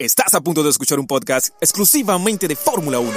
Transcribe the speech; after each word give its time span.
Estás 0.00 0.32
a 0.32 0.40
punto 0.40 0.62
de 0.62 0.70
escuchar 0.70 0.98
un 0.98 1.06
podcast 1.06 1.50
exclusivamente 1.60 2.48
de 2.48 2.56
Fórmula 2.56 3.00
1. 3.00 3.10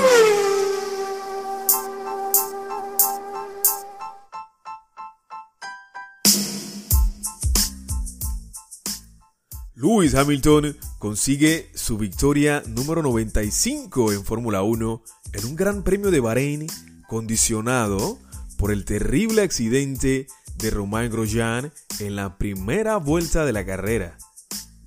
Lewis 9.75 10.13
Hamilton 10.13 10.77
consigue 10.99 11.71
su 11.73 11.97
victoria 11.97 12.61
número 12.67 13.02
95 13.02 14.12
en 14.12 14.26
Fórmula 14.26 14.63
1 14.63 15.04
en 15.31 15.46
un 15.46 15.56
Gran 15.56 15.84
Premio 15.84 16.12
de 16.12 16.20
Bahrein 16.20 16.68
condicionado 17.08 18.20
por 18.58 18.74
el 18.74 18.84
terrible 18.84 19.44
accidente 19.44 20.28
de 20.58 20.70
Romain 20.70 21.10
Grosjean 21.10 21.72
en 22.00 22.18
la 22.18 22.38
primera 22.38 22.98
vuelta 22.98 23.46
de 23.46 23.54
la 23.54 23.66
carrera. 23.66 24.18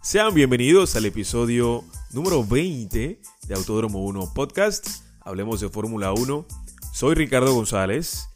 Sean 0.06 0.32
bienvenidos 0.34 0.94
al 0.94 1.04
episodio 1.04 1.82
número 2.12 2.44
20 2.46 3.20
de 3.48 3.54
Autódromo 3.56 4.04
1 4.04 4.34
Podcast. 4.34 4.86
Hablemos 5.18 5.58
de 5.58 5.68
Fórmula 5.68 6.12
1. 6.12 6.46
Soy 6.92 7.16
Ricardo 7.16 7.52
González 7.52 8.28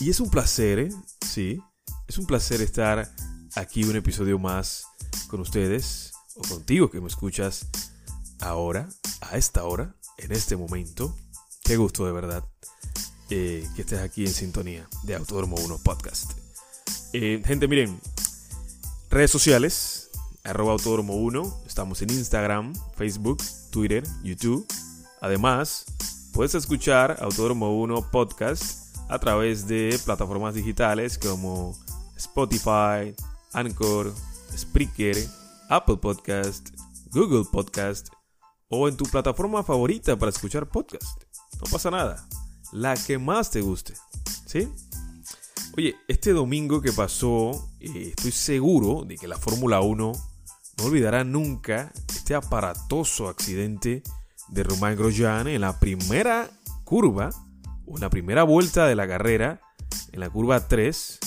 y 0.00 0.08
es 0.08 0.18
un 0.20 0.30
placer, 0.30 0.78
¿eh? 0.78 0.88
sí, 1.20 1.60
es 2.08 2.16
un 2.16 2.24
placer 2.24 2.62
estar 2.62 3.12
aquí 3.54 3.84
un 3.84 3.96
episodio 3.96 4.38
más 4.38 4.86
con 5.28 5.40
ustedes 5.40 6.12
o 6.36 6.40
contigo 6.40 6.90
que 6.90 7.02
me 7.02 7.08
escuchas 7.08 7.66
ahora, 8.40 8.88
a 9.20 9.36
esta 9.36 9.64
hora, 9.64 9.94
en 10.16 10.32
este 10.32 10.56
momento. 10.56 11.14
Qué 11.62 11.76
gusto 11.76 12.06
de 12.06 12.12
verdad 12.12 12.44
eh, 13.28 13.68
que 13.76 13.82
estés 13.82 14.00
aquí 14.00 14.24
en 14.24 14.32
sintonía 14.32 14.88
de 15.02 15.16
Autódromo 15.16 15.56
1 15.56 15.80
Podcast. 15.84 16.32
Eh, 17.12 17.42
gente, 17.44 17.68
miren, 17.68 18.00
redes 19.10 19.30
sociales, 19.30 20.09
arroba 20.44 20.72
autódromo 20.72 21.14
1. 21.16 21.62
Estamos 21.66 22.02
en 22.02 22.10
Instagram, 22.10 22.74
Facebook, 22.96 23.38
Twitter, 23.70 24.04
YouTube. 24.22 24.66
Además, 25.20 25.84
puedes 26.32 26.54
escuchar 26.54 27.16
Autódromo 27.20 27.78
1 27.80 28.10
Podcast 28.10 28.96
a 29.08 29.18
través 29.18 29.66
de 29.66 29.98
plataformas 30.04 30.54
digitales 30.54 31.18
como 31.18 31.76
Spotify, 32.16 33.14
Anchor, 33.52 34.12
Spreaker, 34.56 35.16
Apple 35.68 35.96
Podcast, 35.96 36.70
Google 37.12 37.44
Podcast 37.50 38.08
o 38.68 38.88
en 38.88 38.96
tu 38.96 39.04
plataforma 39.04 39.62
favorita 39.64 40.16
para 40.16 40.30
escuchar 40.30 40.68
podcast. 40.68 41.24
No 41.54 41.70
pasa 41.70 41.90
nada. 41.90 42.24
La 42.72 42.94
que 42.94 43.18
más 43.18 43.50
te 43.50 43.60
guste. 43.60 43.94
¿Sí? 44.46 44.68
Oye, 45.76 45.96
este 46.08 46.32
domingo 46.32 46.80
que 46.80 46.92
pasó, 46.92 47.68
eh, 47.80 48.12
estoy 48.16 48.32
seguro 48.32 49.04
de 49.04 49.16
que 49.16 49.28
la 49.28 49.38
Fórmula 49.38 49.80
1 49.80 50.12
no 50.80 50.86
olvidará 50.86 51.24
nunca 51.24 51.92
este 52.08 52.34
aparatoso 52.34 53.28
accidente 53.28 54.02
de 54.48 54.62
Romain 54.62 54.96
Grosjean 54.96 55.46
en 55.46 55.60
la 55.60 55.78
primera 55.78 56.50
curva, 56.84 57.30
o 57.86 57.96
en 57.96 58.00
la 58.00 58.08
primera 58.08 58.44
vuelta 58.44 58.86
de 58.86 58.96
la 58.96 59.06
carrera, 59.06 59.60
en 60.12 60.20
la 60.20 60.30
curva 60.30 60.68
3, 60.68 61.18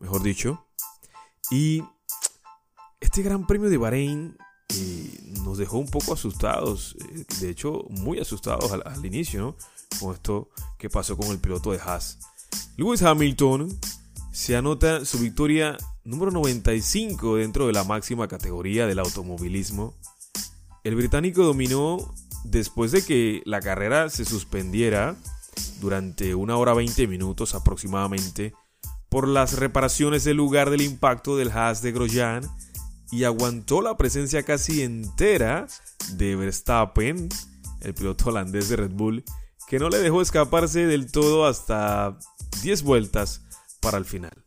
mejor 0.00 0.22
dicho. 0.22 0.66
Y 1.50 1.84
este 3.00 3.22
Gran 3.22 3.46
Premio 3.46 3.70
de 3.70 3.76
Bahrein 3.76 4.36
eh, 4.70 5.34
nos 5.44 5.58
dejó 5.58 5.78
un 5.78 5.88
poco 5.88 6.14
asustados, 6.14 6.96
eh, 6.98 7.24
de 7.40 7.50
hecho 7.50 7.84
muy 7.90 8.18
asustados 8.18 8.72
al, 8.72 9.06
inicio. 9.06 9.56
Con 10.00 10.14
esto 10.14 10.50
que 10.78 10.90
pasó 10.90 11.16
con 11.16 11.28
el 11.28 11.38
piloto 11.38 11.70
de 11.70 11.78
Haas. 11.78 12.18
Lewis 12.76 13.02
Hamilton 13.02 13.78
se 14.32 14.56
anota 14.56 15.04
su 15.04 15.18
victoria 15.18 15.76
número 16.06 16.30
95 16.30 17.36
dentro 17.36 17.66
de 17.66 17.72
la 17.72 17.84
máxima 17.84 18.28
categoría 18.28 18.86
del 18.86 19.00
automovilismo. 19.00 19.94
El 20.84 20.94
británico 20.94 21.42
dominó 21.42 22.14
después 22.44 22.92
de 22.92 23.04
que 23.04 23.42
la 23.44 23.60
carrera 23.60 24.08
se 24.08 24.24
suspendiera 24.24 25.16
durante 25.80 26.34
una 26.34 26.56
hora 26.56 26.74
20 26.74 27.08
minutos 27.08 27.54
aproximadamente 27.54 28.54
por 29.08 29.26
las 29.26 29.58
reparaciones 29.58 30.22
del 30.24 30.36
lugar 30.36 30.70
del 30.70 30.82
impacto 30.82 31.36
del 31.36 31.50
Haas 31.50 31.82
de 31.82 31.92
Grosjean 31.92 32.42
y 33.10 33.24
aguantó 33.24 33.82
la 33.82 33.96
presencia 33.96 34.44
casi 34.44 34.82
entera 34.82 35.66
de 36.12 36.36
Verstappen, 36.36 37.28
el 37.80 37.94
piloto 37.94 38.30
holandés 38.30 38.68
de 38.68 38.76
Red 38.76 38.92
Bull, 38.92 39.24
que 39.68 39.78
no 39.80 39.88
le 39.88 39.98
dejó 39.98 40.22
escaparse 40.22 40.86
del 40.86 41.10
todo 41.10 41.46
hasta 41.46 42.16
10 42.62 42.82
vueltas 42.82 43.42
para 43.80 43.98
el 43.98 44.04
final. 44.04 44.44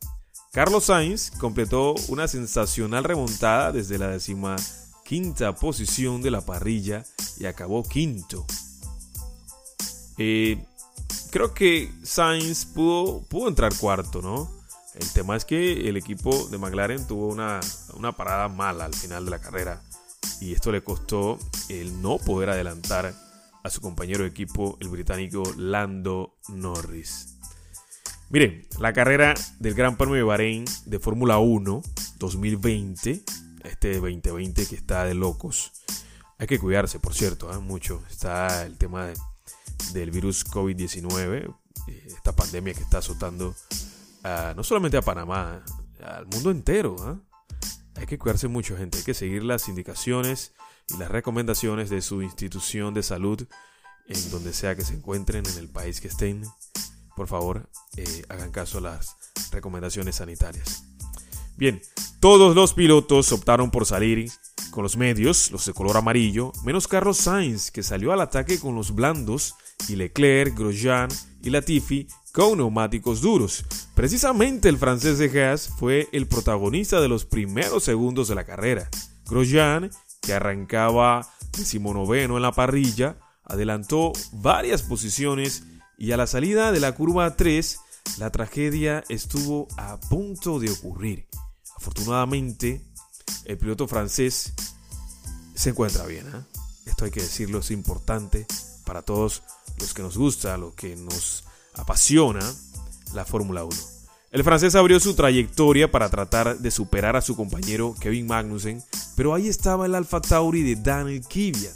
Carlos 0.52 0.86
Sainz 0.86 1.30
completó 1.38 1.94
una 2.08 2.28
sensacional 2.28 3.04
remontada 3.04 3.72
desde 3.72 4.00
la 4.00 4.08
décima 4.08 4.56
quinta 5.06 5.54
posición 5.54 6.24
de 6.24 6.32
la 6.32 6.42
parrilla 6.42 7.04
y 7.38 7.46
acabó 7.46 7.84
quinto. 7.84 8.46
Eh, 10.18 10.66
creo 11.32 11.54
que 11.54 11.92
Sainz 12.04 12.66
pudo, 12.66 13.48
entrar 13.48 13.76
cuarto, 13.78 14.24
¿no? 14.24 14.50
El 14.96 15.08
tema 15.14 15.36
es 15.36 15.46
que 15.46 15.88
el 15.88 15.98
equipo 15.98 16.48
de 16.48 16.58
McLaren 16.58 17.06
tuvo 17.06 17.28
una 17.28 18.12
parada 18.18 18.48
mala 18.48 18.86
al 18.86 18.96
final 18.96 19.26
de 19.26 19.32
la 19.32 19.40
carrera 19.40 19.84
y 20.42 20.54
esto 20.54 20.72
le 20.72 20.84
costó 20.84 21.38
el 21.70 22.02
no 22.02 22.18
poder 22.18 22.50
adelantar 22.50 23.14
a 23.64 23.70
su 23.70 23.82
compañero 23.82 24.24
de 24.24 24.30
equipo, 24.30 24.78
el 24.80 24.90
británico 24.90 25.44
Lando 25.58 26.38
Norris. 26.48 27.36
Miren, 28.32 28.68
la 28.78 28.94
carrera 28.94 29.34
del 29.58 29.74
Gran 29.74 29.98
Premio 29.98 30.14
de 30.14 30.22
Bahrein 30.22 30.66
de 30.86 31.00
Fórmula 31.00 31.40
1 31.40 31.82
2020, 32.20 33.24
este 33.64 33.94
2020 33.96 34.68
que 34.68 34.76
está 34.76 35.04
de 35.06 35.16
locos. 35.16 35.72
Hay 36.38 36.46
que 36.46 36.60
cuidarse, 36.60 37.00
por 37.00 37.16
cierto, 37.16 37.52
¿eh? 37.52 37.58
mucho. 37.58 38.04
Está 38.08 38.68
el 38.68 38.78
tema 38.78 39.08
del 39.94 40.12
virus 40.12 40.46
COVID-19, 40.46 41.56
eh, 41.88 42.04
esta 42.06 42.36
pandemia 42.36 42.76
que 42.76 42.84
está 42.84 43.00
azotando 43.00 43.56
no 44.56 44.64
solamente 44.64 44.98
a 44.98 45.02
Panamá, 45.02 45.64
al 46.04 46.28
mundo 46.28 46.52
entero. 46.52 46.98
¿eh? 47.12 47.58
Hay 47.96 48.06
que 48.06 48.20
cuidarse 48.20 48.48
mucho, 48.48 48.78
gente. 48.78 49.00
Hay 49.00 49.04
que 49.04 49.16
seguir 49.16 49.44
las 49.44 49.68
indicaciones 49.70 50.54
y 50.88 50.98
las 50.98 51.10
recomendaciones 51.10 51.90
de 51.90 52.04
su 52.04 52.22
institución 52.22 52.94
de 52.94 53.02
salud 53.02 53.48
en 54.08 54.32
donde 54.32 54.54
sea 54.54 54.76
que 54.76 54.84
se 54.84 54.94
encuentren, 54.94 55.48
en 55.48 55.58
el 55.58 55.68
país 55.68 56.00
que 56.00 56.10
estén 56.10 56.44
por 57.20 57.28
favor, 57.28 57.70
eh, 57.98 58.24
hagan 58.30 58.50
caso 58.50 58.78
a 58.78 58.82
las 58.82 59.18
recomendaciones 59.52 60.16
sanitarias. 60.16 60.86
Bien, 61.58 61.82
todos 62.22 62.56
los 62.56 62.74
pilotos 62.74 63.34
optaron 63.34 63.72
por 63.72 63.86
salir 63.86 64.32
con 64.72 64.84
los 64.84 64.96
medios, 64.96 65.52
los 65.52 65.66
de 65.66 65.74
color 65.74 65.98
amarillo, 65.98 66.54
menos 66.64 66.88
Carlos 66.88 67.18
Sainz, 67.18 67.72
que 67.72 67.84
salió 67.84 68.14
al 68.14 68.22
ataque 68.22 68.58
con 68.58 68.74
los 68.74 68.96
blandos, 68.96 69.56
y 69.90 69.98
Leclerc, 69.98 70.58
Grosjean 70.58 71.10
y 71.44 71.50
Latifi 71.50 72.08
con 72.32 72.60
neumáticos 72.60 73.20
duros. 73.20 73.66
Precisamente 73.96 74.70
el 74.70 74.78
francés 74.78 75.18
de 75.18 75.44
Haas 75.44 75.70
fue 75.78 76.08
el 76.14 76.26
protagonista 76.26 77.02
de 77.02 77.10
los 77.10 77.26
primeros 77.26 77.84
segundos 77.84 78.30
de 78.30 78.36
la 78.36 78.46
carrera. 78.46 78.88
Grosjean, 79.26 79.92
que 80.22 80.32
arrancaba 80.32 81.28
decimonoveno 81.58 82.38
en 82.38 82.44
la 82.44 82.54
parrilla, 82.54 83.18
adelantó 83.44 84.14
varias 84.32 84.84
posiciones 84.84 85.66
y 86.00 86.14
a 86.14 86.18
la 86.18 86.28
salida 86.28 86.72
de 86.72 86.80
la 86.80 86.96
curva 86.96 87.36
3 87.36 87.80
la 88.18 88.32
tragedia 88.32 89.04
estuvo 89.10 89.68
a 89.78 90.00
punto 90.00 90.58
de 90.60 90.72
ocurrir. 90.72 91.28
Afortunadamente, 91.76 92.82
el 93.44 93.58
piloto 93.58 93.86
francés 93.88 94.54
se 95.54 95.72
encuentra 95.72 96.06
bien. 96.06 96.26
¿eh? 96.28 96.60
Esto 96.86 97.06
hay 97.06 97.12
que 97.12 97.22
decirlo, 97.22 97.60
es 97.60 97.72
importante 97.72 98.48
para 98.86 99.02
todos 99.02 99.44
los 99.78 99.94
que 99.94 100.02
nos 100.02 100.18
gusta, 100.18 100.58
lo 100.58 100.74
que 100.74 100.96
nos 100.96 101.44
apasiona 101.74 102.40
la 103.14 103.26
Fórmula 103.26 103.66
1. 103.66 103.76
El 104.32 104.44
francés 104.44 104.76
abrió 104.76 105.00
su 105.00 105.16
trayectoria 105.16 105.92
para 105.92 106.10
tratar 106.10 106.60
de 106.60 106.72
superar 106.72 107.18
a 107.18 107.22
su 107.22 107.36
compañero 107.36 107.94
Kevin 108.00 108.28
Magnussen, 108.28 108.82
pero 109.16 109.34
ahí 109.34 109.50
estaba 109.50 109.86
el 109.86 109.96
Alfa 109.96 110.22
Tauri 110.22 110.64
de 110.64 110.82
Daniel 110.82 111.22
Kvyat. 111.28 111.76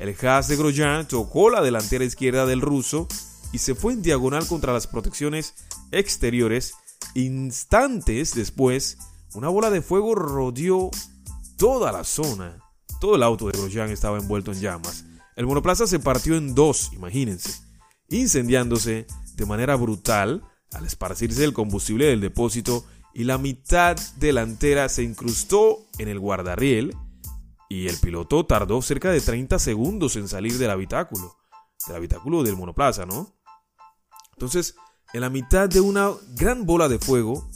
El 0.00 0.14
Haas 0.26 0.48
de 0.48 0.56
Grosjean 0.56 1.08
tocó 1.08 1.50
la 1.50 1.62
delantera 1.62 2.04
izquierda 2.04 2.46
del 2.46 2.60
ruso 2.60 3.08
y 3.54 3.58
se 3.58 3.76
fue 3.76 3.92
en 3.92 4.02
diagonal 4.02 4.48
contra 4.48 4.72
las 4.72 4.88
protecciones 4.88 5.54
exteriores. 5.92 6.74
Instantes 7.14 8.34
después, 8.34 8.98
una 9.32 9.48
bola 9.48 9.70
de 9.70 9.80
fuego 9.80 10.16
rodeó 10.16 10.90
toda 11.56 11.92
la 11.92 12.02
zona. 12.02 12.58
Todo 13.00 13.14
el 13.14 13.22
auto 13.22 13.46
de 13.46 13.56
Grosjean 13.56 13.90
estaba 13.90 14.18
envuelto 14.18 14.50
en 14.50 14.60
llamas. 14.60 15.04
El 15.36 15.46
monoplaza 15.46 15.86
se 15.86 16.00
partió 16.00 16.34
en 16.34 16.56
dos, 16.56 16.92
imagínense, 16.94 17.62
incendiándose 18.08 19.06
de 19.36 19.46
manera 19.46 19.76
brutal 19.76 20.42
al 20.72 20.84
esparcirse 20.84 21.44
el 21.44 21.52
combustible 21.52 22.06
del 22.06 22.20
depósito 22.20 22.84
y 23.14 23.22
la 23.22 23.38
mitad 23.38 23.96
delantera 24.16 24.88
se 24.88 25.04
incrustó 25.04 25.78
en 25.98 26.08
el 26.08 26.18
guardarriel 26.18 26.96
y 27.68 27.86
el 27.86 27.98
piloto 27.98 28.46
tardó 28.46 28.82
cerca 28.82 29.12
de 29.12 29.20
30 29.20 29.60
segundos 29.60 30.16
en 30.16 30.26
salir 30.26 30.58
del 30.58 30.70
habitáculo, 30.70 31.36
del 31.86 31.96
habitáculo 31.96 32.42
del 32.42 32.56
monoplaza, 32.56 33.06
¿no? 33.06 33.43
Entonces, 34.34 34.74
en 35.12 35.20
la 35.20 35.30
mitad 35.30 35.68
de 35.68 35.80
una 35.80 36.10
gran 36.34 36.66
bola 36.66 36.88
de 36.88 36.98
fuego, 36.98 37.48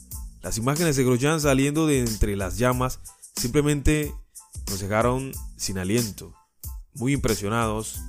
las 0.43 0.59
imágenes 0.59 0.97
de 0.97 1.05
Grosjean 1.05 1.41
saliendo 1.41 1.87
de 1.87 2.01
entre 2.01 2.37
las 2.37 2.57
llamas 2.57 3.01
simplemente 3.37 4.15
nos 4.69 4.81
dejaron 4.81 5.33
sin 5.57 5.79
aliento. 5.79 6.35
muy 6.95 7.13
impresionados. 7.13 8.01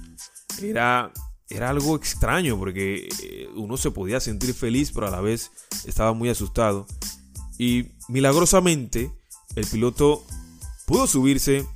Era, 0.62 1.12
era 1.50 1.70
algo 1.70 1.96
extraño 1.96 2.58
porque 2.58 3.08
eh, 3.22 3.48
uno 3.56 3.78
se 3.78 3.92
podía 3.92 4.20
sentir 4.20 4.54
feliz, 4.54 4.92
pero 4.92 5.08
a 5.08 5.12
la 5.12 5.22
vez 5.22 5.52
estaba 5.86 6.14
muy 6.14 6.30
asustado. 6.30 6.88
Y 7.58 7.92
milagrosamente, 8.08 9.12
el 9.56 9.66
piloto 9.68 10.24
pudo 10.86 11.08
subirse 11.08 11.68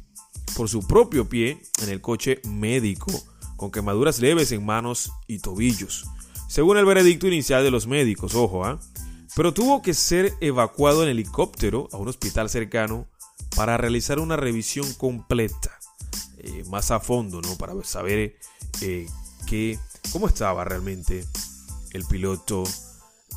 por 0.56 0.70
su 0.70 0.88
propio 0.88 1.28
pie 1.28 1.62
en 1.82 1.90
el 1.90 2.02
coche 2.02 2.42
médico, 2.48 3.12
con 3.58 3.72
quemaduras 3.72 4.20
leves 4.20 4.52
en 4.52 4.66
manos 4.66 5.12
y 5.28 5.40
tobillos. 5.40 6.08
Según 6.54 6.78
el 6.78 6.86
veredicto 6.86 7.26
inicial 7.26 7.64
de 7.64 7.72
los 7.72 7.88
médicos, 7.88 8.36
ojo, 8.36 8.64
¿ah? 8.64 8.80
Pero 9.36 9.56
tuvo 9.56 9.82
que 9.82 9.96
ser 9.96 10.36
evacuado 10.40 11.02
en 11.02 11.10
helicóptero 11.10 11.90
a 11.92 11.98
un 11.98 12.10
hospital 12.10 12.48
cercano 12.48 13.08
para 13.56 13.76
realizar 13.76 14.20
una 14.20 14.36
revisión 14.36 14.94
completa, 14.94 15.80
eh, 16.38 16.64
más 16.70 16.92
a 16.92 17.00
fondo, 17.00 17.42
¿no? 17.42 17.56
Para 17.58 17.74
saber 17.84 18.36
eh, 18.82 19.08
cómo 20.12 20.28
estaba 20.28 20.64
realmente 20.64 21.26
el 21.92 22.06
piloto 22.06 22.66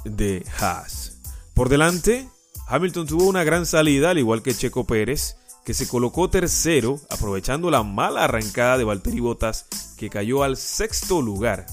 de 0.04 0.44
Haas. 0.60 1.22
Por 1.54 1.70
delante, 1.70 2.28
Hamilton 2.66 3.06
tuvo 3.06 3.24
una 3.24 3.44
gran 3.44 3.64
salida, 3.64 4.10
al 4.10 4.18
igual 4.18 4.42
que 4.42 4.54
Checo 4.54 4.84
Pérez, 4.86 5.38
que 5.64 5.72
se 5.72 5.88
colocó 5.88 6.28
tercero, 6.28 7.00
aprovechando 7.08 7.70
la 7.70 7.82
mala 7.82 8.24
arrancada 8.24 8.76
de 8.76 8.84
Valtteri 8.84 9.20
Bottas, 9.20 9.68
que 9.96 10.10
cayó 10.10 10.42
al 10.42 10.58
sexto 10.58 11.22
lugar. 11.22 11.64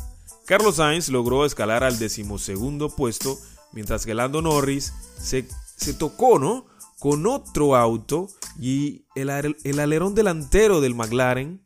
Carlos 0.45 0.75
Sainz 0.75 1.09
logró 1.09 1.45
escalar 1.45 1.83
al 1.83 1.99
decimosegundo 1.99 2.89
puesto, 2.89 3.39
mientras 3.71 4.05
que 4.05 4.13
Lando 4.13 4.41
Norris 4.41 4.93
se, 5.17 5.47
se 5.75 5.93
tocó, 5.93 6.39
¿no? 6.39 6.65
Con 6.99 7.25
otro 7.27 7.75
auto 7.75 8.27
y 8.59 9.05
el, 9.15 9.29
el 9.63 9.79
alerón 9.79 10.15
delantero 10.15 10.81
del 10.81 10.95
McLaren 10.95 11.63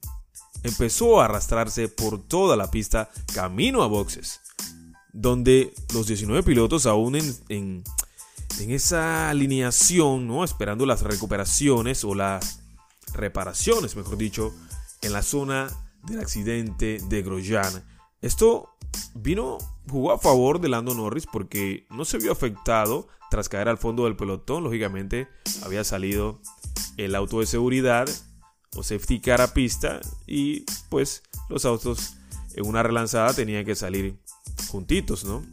empezó 0.63 1.21
a 1.21 1.25
arrastrarse 1.25 1.87
por 1.87 2.21
toda 2.27 2.55
la 2.55 2.71
pista 2.71 3.09
camino 3.33 3.83
a 3.83 3.87
boxes, 3.87 4.41
donde 5.13 5.73
los 5.93 6.07
19 6.07 6.43
pilotos 6.43 6.85
aún 6.85 7.15
en, 7.15 7.83
en 8.59 8.71
esa 8.71 9.29
alineación, 9.29 10.27
¿no? 10.27 10.43
Esperando 10.43 10.85
las 10.85 11.01
recuperaciones 11.01 12.03
o 12.03 12.15
las 12.15 12.61
reparaciones, 13.13 13.95
mejor 13.95 14.17
dicho, 14.17 14.53
en 15.01 15.13
la 15.13 15.21
zona 15.21 15.67
del 16.03 16.19
accidente 16.19 16.99
de 17.07 17.21
Grosjean. 17.21 17.83
Esto 18.21 18.69
vino, 19.13 19.57
jugó 19.89 20.11
a 20.11 20.19
favor 20.19 20.59
de 20.59 20.69
Lando 20.69 20.93
Norris 20.95 21.27
porque 21.31 21.85
no 21.89 22.05
se 22.05 22.17
vio 22.17 22.31
afectado 22.31 23.07
tras 23.29 23.49
caer 23.49 23.69
al 23.69 23.77
fondo 23.77 24.05
del 24.05 24.15
pelotón. 24.15 24.63
Lógicamente, 24.63 25.27
había 25.63 25.83
salido 25.83 26.41
el 26.97 27.15
auto 27.15 27.39
de 27.39 27.45
seguridad 27.45 28.07
o 28.75 28.83
safety 28.83 29.19
car 29.19 29.41
a 29.41 29.53
pista 29.53 30.01
y 30.25 30.65
pues 30.89 31.23
los 31.49 31.65
autos 31.65 32.15
en 32.55 32.65
una 32.65 32.83
relanzada 32.83 33.33
tenían 33.33 33.65
que 33.65 33.75
salir 33.75 34.19
juntitos, 34.69 35.23
¿no? 35.23 35.43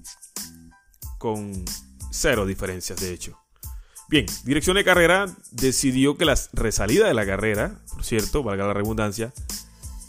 Con 1.19 1.65
Cero 2.11 2.47
diferencias, 2.47 3.01
de 3.01 3.13
hecho. 3.13 3.39
Bien, 4.09 4.27
dirección 4.45 4.77
de 4.77 4.85
carrera 4.85 5.27
decidió 5.51 6.17
que 6.17 6.25
la 6.25 6.39
resalida 6.53 7.09
de 7.09 7.15
la 7.15 7.27
carrera, 7.27 7.81
por 7.93 8.05
cierto, 8.05 8.43
valga 8.43 8.67
la 8.67 8.75
redundancia, 8.75 9.33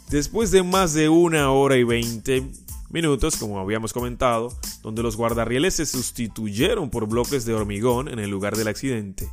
después 0.08 0.50
de 0.50 0.62
más 0.62 0.94
de 0.94 1.08
una 1.08 1.50
hora 1.50 1.76
y 1.76 1.84
veinte 1.84 2.46
minutos, 2.90 3.36
como 3.36 3.58
habíamos 3.58 3.92
comentado, 3.92 4.56
donde 4.82 5.02
los 5.02 5.16
guardarrieles 5.16 5.74
se 5.74 5.86
sustituyeron 5.86 6.90
por 6.90 7.06
bloques 7.08 7.44
de 7.44 7.54
hormigón 7.54 8.08
en 8.08 8.18
el 8.18 8.30
lugar 8.30 8.56
del 8.56 8.68
accidente. 8.68 9.28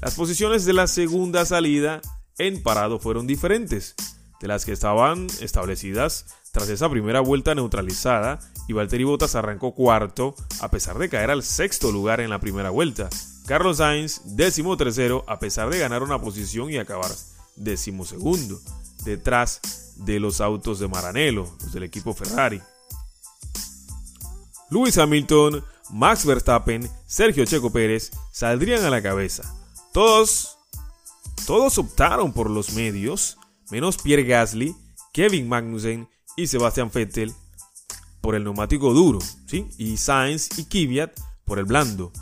Las 0.00 0.14
posiciones 0.14 0.64
de 0.64 0.74
la 0.74 0.86
segunda 0.86 1.44
salida 1.44 2.00
en 2.38 2.62
parado 2.62 2.98
fueron 2.98 3.26
diferentes 3.26 3.94
de 4.40 4.48
las 4.48 4.64
que 4.64 4.72
estaban 4.72 5.26
establecidas 5.40 6.26
tras 6.52 6.68
esa 6.68 6.88
primera 6.88 7.20
vuelta 7.20 7.54
neutralizada 7.54 8.38
y 8.68 8.72
Valtteri 8.72 9.04
Bottas 9.04 9.34
arrancó 9.34 9.74
cuarto 9.74 10.34
a 10.60 10.70
pesar 10.70 10.98
de 10.98 11.08
caer 11.08 11.30
al 11.30 11.42
sexto 11.42 11.90
lugar 11.90 12.20
en 12.20 12.30
la 12.30 12.38
primera 12.38 12.70
vuelta. 12.70 13.08
Carlos 13.46 13.78
Sainz 13.78 14.20
décimo 14.24 14.76
tercero 14.76 15.24
a 15.26 15.38
pesar 15.38 15.70
de 15.70 15.78
ganar 15.78 16.02
una 16.02 16.20
posición 16.20 16.70
y 16.70 16.78
acabar 16.78 17.10
décimo 17.56 18.04
segundo, 18.04 18.60
detrás 19.04 19.60
de 19.96 20.20
los 20.20 20.40
autos 20.40 20.78
de 20.78 20.88
Maranello, 20.88 21.48
los 21.60 21.72
del 21.72 21.82
equipo 21.82 22.14
Ferrari. 22.14 22.60
Lewis 24.70 24.98
Hamilton, 24.98 25.64
Max 25.90 26.24
Verstappen, 26.24 26.88
Sergio 27.06 27.44
Checo 27.44 27.70
Pérez 27.70 28.10
saldrían 28.32 28.84
a 28.84 28.90
la 28.90 29.02
cabeza. 29.02 29.54
Todos, 29.92 30.58
todos 31.46 31.78
optaron 31.78 32.32
por 32.32 32.50
los 32.50 32.72
medios, 32.72 33.38
menos 33.70 33.96
Pierre 33.96 34.24
Gasly, 34.24 34.76
Kevin 35.12 35.48
Magnussen 35.48 36.08
y 36.36 36.46
Sebastian 36.46 36.90
Vettel 36.92 37.34
por 38.20 38.34
el 38.34 38.44
neumático 38.44 38.92
duro, 38.92 39.20
¿sí? 39.46 39.66
y 39.78 39.96
Sainz 39.96 40.58
y 40.58 40.64
Kvyat 40.64 41.18
por 41.44 41.58
el 41.58 41.64
blando. 41.64 42.12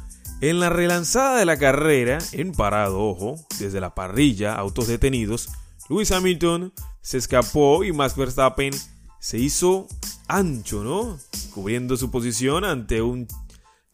En 0.40 0.61
la 0.61 0.69
relanzada 0.69 1.38
de 1.38 1.46
la 1.46 1.58
carrera, 1.58 2.19
en 2.32 2.52
parado, 2.52 3.00
ojo, 3.00 3.37
desde 3.58 3.81
la 3.81 3.94
parrilla, 3.94 4.55
autos 4.55 4.87
detenidos, 4.87 5.49
Lewis 5.88 6.10
Hamilton 6.12 6.72
se 7.00 7.18
escapó 7.18 7.84
y 7.84 7.92
Max 7.92 8.16
Verstappen 8.16 8.72
se 9.20 9.38
hizo 9.38 9.86
ancho, 10.28 10.82
¿no? 10.82 11.18
Cubriendo 11.54 11.96
su 11.96 12.10
posición 12.10 12.64
ante 12.64 13.02
un 13.02 13.26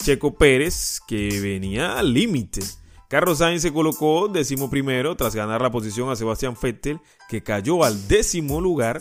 Checo 0.02 0.36
Pérez 0.36 1.00
que 1.06 1.40
venía 1.40 1.98
al 1.98 2.12
límite. 2.12 2.60
Carlos 3.08 3.38
Sainz 3.38 3.62
se 3.62 3.72
colocó 3.72 4.28
décimo 4.28 4.70
primero 4.70 5.16
tras 5.16 5.34
ganar 5.34 5.60
la 5.60 5.70
posición 5.70 6.10
a 6.10 6.16
Sebastian 6.16 6.56
Vettel, 6.60 6.98
que 7.28 7.42
cayó 7.42 7.84
al 7.84 8.08
décimo 8.08 8.60
lugar 8.60 9.00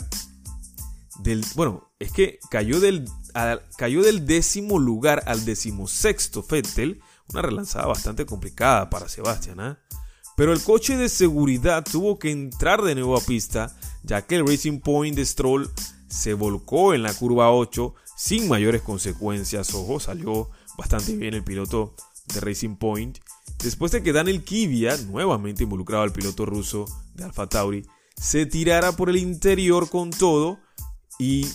del, 1.20 1.46
bueno, 1.56 1.94
es 1.98 2.12
que 2.12 2.40
cayó 2.50 2.80
del, 2.80 3.06
cayó 3.78 4.02
del 4.04 4.26
décimo 4.26 4.80
lugar 4.80 5.24
al 5.28 5.46
decimosexto 5.46 6.44
Fettel, 6.44 7.02
una 7.30 7.42
relanzada 7.42 7.88
bastante 7.88 8.26
complicada 8.26 8.90
para 8.90 9.08
Sebastián, 9.08 9.60
¿ah? 9.62 9.80
Pero 10.42 10.54
el 10.54 10.64
coche 10.64 10.98
de 10.98 11.08
seguridad 11.08 11.84
tuvo 11.84 12.18
que 12.18 12.32
entrar 12.32 12.82
de 12.82 12.96
nuevo 12.96 13.16
a 13.16 13.22
pista, 13.22 13.78
ya 14.02 14.26
que 14.26 14.38
el 14.38 14.48
Racing 14.48 14.80
Point 14.80 15.16
de 15.16 15.24
Stroll 15.24 15.70
se 16.08 16.34
volcó 16.34 16.96
en 16.96 17.04
la 17.04 17.14
curva 17.14 17.52
8 17.52 17.94
sin 18.18 18.48
mayores 18.48 18.82
consecuencias. 18.82 19.72
Ojo, 19.76 20.00
salió 20.00 20.50
bastante 20.80 21.16
bien 21.16 21.36
el 21.36 21.44
piloto 21.44 21.94
de 22.34 22.40
Racing 22.40 22.76
Point. 22.76 23.20
Después 23.64 23.92
de 23.92 24.02
que 24.02 24.14
Daniel 24.14 24.44
Kvyat, 24.44 25.02
nuevamente 25.02 25.62
involucrado 25.62 26.02
al 26.02 26.12
piloto 26.12 26.48
ruso 26.48 26.86
de 27.14 27.26
Alfa 27.26 27.46
Tauri, 27.46 27.86
se 28.20 28.48
tirara 28.48 28.94
por 28.94 29.12
el 29.12 29.18
interior 29.18 29.92
con 29.92 30.10
todo, 30.10 30.58
y 31.20 31.46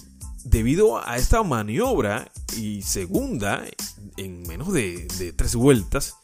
debido 0.45 1.05
a 1.05 1.17
esta 1.17 1.43
maniobra 1.43 2.31
y 2.57 2.83
segunda 2.83 3.65
en 4.17 4.43
menos 4.43 4.73
de, 4.73 5.35
tres 5.37 5.57
vueltas, 5.57 6.15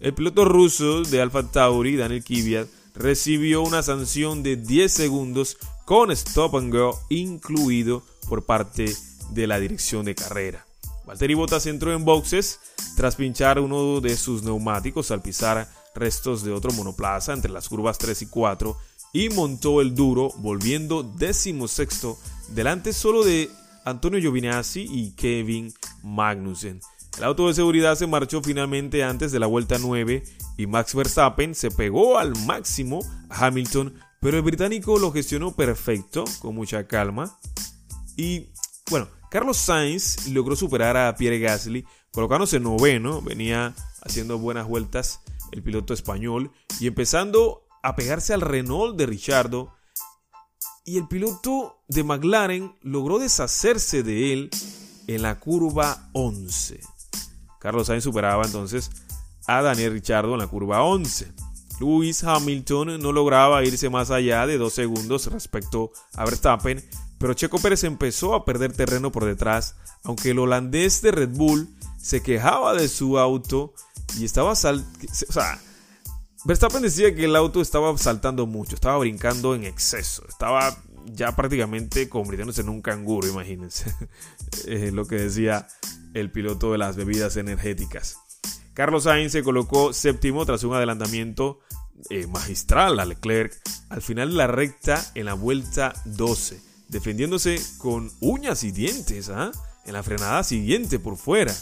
el 0.00 0.14
piloto 0.14 0.44
ruso 0.44 1.02
de 1.02 1.20
Alfa 1.20 1.42
Tauri, 1.42 1.96
Daniel 1.96 2.24
Kvyat, 2.24 2.68
recibió 2.94 3.62
una 3.62 3.82
sanción 3.82 4.42
de 4.42 4.56
10 4.56 4.92
segundos 4.92 5.58
con 5.84 6.10
stop 6.10 6.56
and 6.56 6.74
go 6.74 6.98
incluido 7.10 8.02
por 8.28 8.44
parte 8.44 8.94
de 9.30 9.46
la 9.46 9.60
dirección 9.60 10.04
de 10.06 10.14
carrera. 10.14 10.64
Valtteri 11.06 11.34
Bottas 11.34 11.66
entró 11.66 11.92
en 11.92 12.04
boxes 12.04 12.60
tras 12.96 13.16
pinchar 13.16 13.58
uno 13.58 14.00
de 14.00 14.16
sus 14.16 14.42
neumáticos 14.42 15.10
al 15.10 15.22
pisar 15.22 15.68
restos 15.94 16.44
de 16.44 16.52
otro 16.52 16.72
monoplaza 16.72 17.32
entre 17.32 17.50
las 17.50 17.68
curvas 17.68 17.98
3 17.98 18.22
y 18.22 18.26
4 18.26 18.76
y 19.12 19.28
montó 19.28 19.80
el 19.80 19.94
duro, 19.94 20.30
volviendo 20.36 21.02
décimo 21.02 21.66
sexto, 21.68 22.16
delante 22.54 22.92
solo 22.92 23.24
de 23.24 23.50
Antonio 23.84 24.20
Giovinazzi 24.20 24.86
y 24.88 25.12
Kevin 25.12 25.72
Magnussen. 26.02 26.80
El 27.18 27.24
auto 27.24 27.48
de 27.48 27.54
seguridad 27.54 27.96
se 27.96 28.06
marchó 28.06 28.42
finalmente 28.42 29.04
antes 29.04 29.32
de 29.32 29.38
la 29.38 29.46
vuelta 29.46 29.76
9 29.78 30.22
y 30.56 30.66
Max 30.66 30.94
Verstappen 30.94 31.54
se 31.54 31.70
pegó 31.70 32.18
al 32.18 32.34
máximo 32.46 33.00
a 33.28 33.46
Hamilton, 33.46 33.94
pero 34.20 34.36
el 34.36 34.42
británico 34.42 34.98
lo 34.98 35.12
gestionó 35.12 35.52
perfecto, 35.52 36.24
con 36.40 36.54
mucha 36.54 36.86
calma. 36.86 37.38
Y 38.16 38.48
bueno, 38.90 39.08
Carlos 39.30 39.56
Sainz 39.58 40.28
logró 40.28 40.56
superar 40.56 40.96
a 40.96 41.14
Pierre 41.14 41.38
Gasly, 41.38 41.84
colocándose 42.12 42.58
noveno, 42.58 43.22
venía 43.22 43.74
haciendo 44.02 44.38
buenas 44.38 44.66
vueltas 44.66 45.20
el 45.52 45.62
piloto 45.62 45.94
español 45.94 46.50
y 46.78 46.86
empezando 46.86 47.66
a 47.82 47.96
pegarse 47.96 48.34
al 48.34 48.40
Renault 48.40 48.96
de 48.96 49.06
Richardo 49.06 49.74
y 50.84 50.98
el 50.98 51.08
piloto 51.08 51.82
de 51.88 52.04
McLaren 52.04 52.74
logró 52.82 53.18
deshacerse 53.18 54.02
de 54.02 54.32
él 54.32 54.50
en 55.06 55.22
la 55.22 55.38
curva 55.38 56.10
11. 56.12 56.80
Carlos 57.60 57.86
Sainz 57.86 58.02
superaba 58.02 58.44
entonces 58.44 58.90
a 59.46 59.62
Daniel 59.62 59.92
Richardo 59.92 60.32
en 60.32 60.40
la 60.40 60.48
curva 60.48 60.82
11. 60.82 61.30
Lewis 61.78 62.24
Hamilton 62.24 63.00
no 63.00 63.12
lograba 63.12 63.64
irse 63.64 63.88
más 63.88 64.10
allá 64.10 64.46
de 64.46 64.58
dos 64.58 64.72
segundos 64.72 65.26
respecto 65.28 65.92
a 66.14 66.24
Verstappen, 66.24 66.84
pero 67.18 67.34
Checo 67.34 67.58
Pérez 67.58 67.84
empezó 67.84 68.34
a 68.34 68.44
perder 68.44 68.72
terreno 68.72 69.12
por 69.12 69.24
detrás, 69.24 69.76
aunque 70.04 70.30
el 70.30 70.38
holandés 70.38 71.00
de 71.02 71.12
Red 71.12 71.30
Bull 71.30 71.68
se 71.98 72.22
quejaba 72.22 72.74
de 72.74 72.88
su 72.88 73.18
auto 73.18 73.74
y 74.18 74.24
estaba 74.24 74.54
sal 74.56 74.84
o 75.28 75.32
sea, 75.32 75.60
Verstappen 76.44 76.82
decía 76.82 77.14
que 77.14 77.26
el 77.26 77.36
auto 77.36 77.60
estaba 77.60 77.96
saltando 77.98 78.46
mucho, 78.46 78.74
estaba 78.74 78.98
brincando 78.98 79.54
en 79.54 79.64
exceso, 79.64 80.24
estaba 80.28 80.76
ya 81.12 81.34
prácticamente 81.36 82.08
convirtiéndose 82.08 82.62
en 82.62 82.68
un 82.68 82.82
canguro, 82.82 83.28
imagínense. 83.28 83.94
es 84.66 84.92
lo 84.92 85.06
que 85.06 85.16
decía 85.16 85.66
el 86.14 86.30
piloto 86.30 86.72
de 86.72 86.78
las 86.78 86.96
bebidas 86.96 87.36
energéticas. 87.36 88.18
Carlos 88.74 89.04
Sainz 89.04 89.32
se 89.32 89.42
colocó 89.42 89.92
séptimo 89.92 90.46
tras 90.46 90.64
un 90.64 90.74
adelantamiento 90.74 91.60
eh, 92.08 92.26
magistral 92.26 92.98
a 92.98 93.04
Leclerc 93.04 93.60
al 93.90 94.00
final 94.00 94.30
de 94.30 94.36
la 94.36 94.46
recta 94.46 95.04
en 95.14 95.26
la 95.26 95.34
vuelta 95.34 95.92
12, 96.06 96.60
defendiéndose 96.88 97.60
con 97.78 98.10
uñas 98.20 98.64
y 98.64 98.70
dientes 98.70 99.28
¿ah? 99.28 99.50
en 99.84 99.92
la 99.92 100.02
frenada 100.02 100.42
siguiente 100.44 100.98
por 100.98 101.16
fuera. 101.16 101.54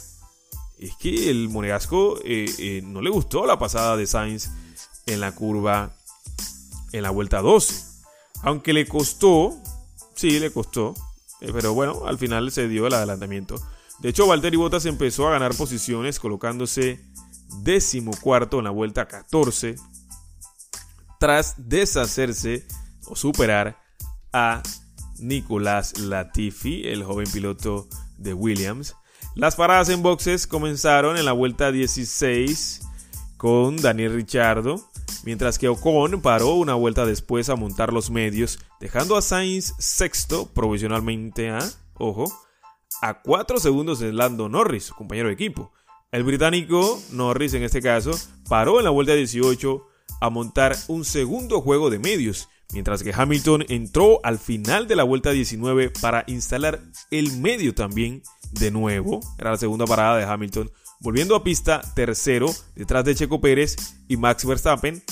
Es 0.78 0.95
que 1.00 1.31
el 1.31 1.49
monegasco 1.49 2.19
eh, 2.25 2.47
eh, 2.59 2.83
no 2.85 3.02
le 3.02 3.11
gustó 3.11 3.47
la 3.47 3.59
pasada 3.59 3.97
de 3.97 4.07
Sainz 4.07 4.50
en 5.07 5.21
la 5.21 5.33
curva 5.33 5.97
en 6.93 7.02
la 7.02 7.11
vuelta 7.11 7.40
12. 7.40 7.98
Aunque 8.42 8.73
le 8.73 8.87
costó, 8.87 9.57
sí, 10.14 10.38
le 10.38 10.50
costó, 10.50 10.95
pero 11.40 11.75
bueno, 11.75 12.07
al 12.07 12.18
final 12.18 12.50
se 12.50 12.68
dio 12.68 12.87
el 12.87 12.95
adelantamiento. 12.95 13.57
De 14.00 14.11
hecho, 14.11 14.26
Valtteri 14.26 14.57
Bottas 14.57 14.87
empezó 14.87 15.26
a 15.26 15.33
ganar 15.33 15.54
posiciones 15.54 16.21
colocándose 16.21 17.04
décimo 17.62 18.12
cuarto 18.21 18.59
en 18.59 18.64
la 18.64 18.71
vuelta 18.71 19.09
14 19.09 19.76
tras 21.18 21.54
deshacerse 21.57 22.66
o 23.07 23.16
superar 23.16 23.80
a 24.33 24.62
Nicolás 25.18 25.99
Latifi, 25.99 26.87
el 26.87 27.02
joven 27.02 27.28
piloto 27.33 27.88
de 28.18 28.35
Williams. 28.35 28.95
Las 29.35 29.57
paradas 29.57 29.88
en 29.88 30.02
boxes 30.02 30.47
comenzaron 30.47 31.16
en 31.16 31.25
la 31.25 31.33
vuelta 31.33 31.73
16 31.73 32.83
con 33.37 33.76
Daniel 33.76 34.14
Ricciardo, 34.14 34.88
mientras 35.28 35.58
que 35.58 35.68
Ocon 35.68 36.23
paró 36.23 36.54
una 36.54 36.73
vuelta 36.73 37.04
después 37.04 37.50
a 37.50 37.54
montar 37.54 37.92
los 37.92 38.08
medios, 38.11 38.61
dejando 38.80 39.14
a 39.14 39.20
Sainz 39.20 39.75
sexto 39.78 40.47
provisionalmente 40.54 41.50
a, 41.50 41.58
ojo, 41.99 42.32
a 43.02 43.20
4 43.20 43.61
segundos 43.61 43.99
de 43.99 44.14
Lando 44.14 44.49
Norris, 44.49 44.90
compañero 44.90 45.28
de 45.28 45.35
equipo. 45.35 45.70
El 46.12 46.25
británico 46.25 46.99
Norris 47.12 47.52
en 47.52 47.62
este 47.62 47.82
caso 47.82 48.12
paró 48.49 48.78
en 48.78 48.85
la 48.85 48.90
vuelta 48.90 49.12
18 49.12 49.87
a 50.23 50.30
montar 50.30 50.75
un 50.88 51.04
segundo 51.04 51.61
juego 51.61 51.90
de 51.90 51.99
medios, 51.99 52.49
mientras 52.73 53.02
que 53.02 53.12
Hamilton 53.14 53.66
entró 53.68 54.20
al 54.25 54.38
final 54.38 54.88
de 54.88 54.97
la 54.97 55.04
vuelta 55.04 55.32
19 55.32 55.90
para 56.00 56.25
instalar 56.26 56.80
el 57.11 57.37
medio 57.37 57.75
también 57.75 58.23
de 58.52 58.70
nuevo. 58.70 59.20
Era 59.37 59.50
la 59.50 59.58
segunda 59.58 59.85
parada 59.85 60.16
de 60.16 60.25
Hamilton, 60.25 60.70
volviendo 61.00 61.35
a 61.37 61.45
pista 61.45 61.81
tercero 61.95 62.55
detrás 62.75 63.05
de 63.05 63.14
Checo 63.14 63.40
Pérez 63.40 63.76
y 64.09 64.17
Max 64.17 64.45
Verstappen. 64.45 65.02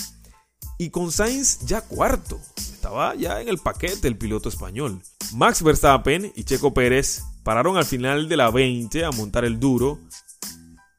Y 0.79 0.91
con 0.91 1.11
Sainz 1.11 1.61
ya 1.67 1.81
cuarto. 1.81 2.39
Estaba 2.57 3.15
ya 3.15 3.41
en 3.41 3.49
el 3.49 3.59
paquete 3.59 4.09
el 4.09 4.19
piloto 4.19 4.49
español. 4.49 5.01
Max 5.33 5.63
Verstappen 5.63 6.33
y 6.35 6.45
Checo 6.45 6.75
Pérez 6.75 7.23
pararon 7.43 7.77
al 7.77 7.85
final 7.85 8.29
de 8.29 8.37
la 8.37 8.51
20 8.51 9.05
a 9.05 9.11
montar 9.11 9.45
el 9.45 9.59
duro. 9.59 9.99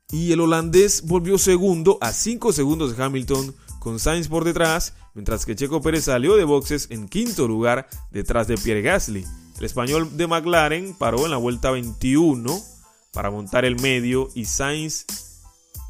Y 0.10 0.32
el 0.32 0.40
holandés 0.40 1.04
volvió 1.06 1.38
segundo 1.38 1.98
a 2.02 2.12
5 2.12 2.54
segundos 2.54 2.96
de 2.96 3.04
Hamilton 3.04 3.56
con 3.80 4.00
Sainz 4.00 4.28
por 4.28 4.44
detrás, 4.44 4.94
mientras 5.14 5.46
que 5.46 5.56
Checo 5.56 5.82
Pérez 5.82 6.06
salió 6.06 6.36
de 6.36 6.44
boxes 6.44 6.88
en 6.90 7.08
quinto 7.08 7.48
lugar 7.48 7.88
detrás 8.12 8.48
de 8.48 8.58
Pierre 8.58 8.82
Gasly. 8.82 9.26
El 9.58 9.66
español 9.66 10.18
de 10.18 10.28
McLaren 10.28 10.94
paró 10.94 11.26
en 11.26 11.32
la 11.32 11.38
vuelta 11.38 11.72
21 11.72 12.77
para 13.12 13.32
montar 13.32 13.66
el 13.66 13.80
medio 13.80 14.30
y 14.36 14.46
Sainz 14.46 15.06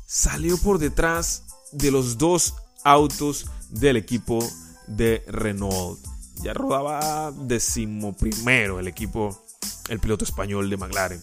salió 0.05 0.57
por 0.57 0.79
detrás 0.79 1.43
de 1.71 1.91
los 1.91 2.17
dos 2.17 2.55
autos 2.83 3.47
del 3.69 3.97
equipo 3.97 4.39
de 4.88 5.24
Renault. 5.27 6.00
Ya 6.41 6.53
rodaba 6.53 7.31
decimoprimero 7.31 8.79
el 8.79 8.88
equipo, 8.88 9.43
el 9.89 10.00
piloto 10.00 10.24
español 10.24 10.69
de 10.69 10.77
McLaren. 10.77 11.21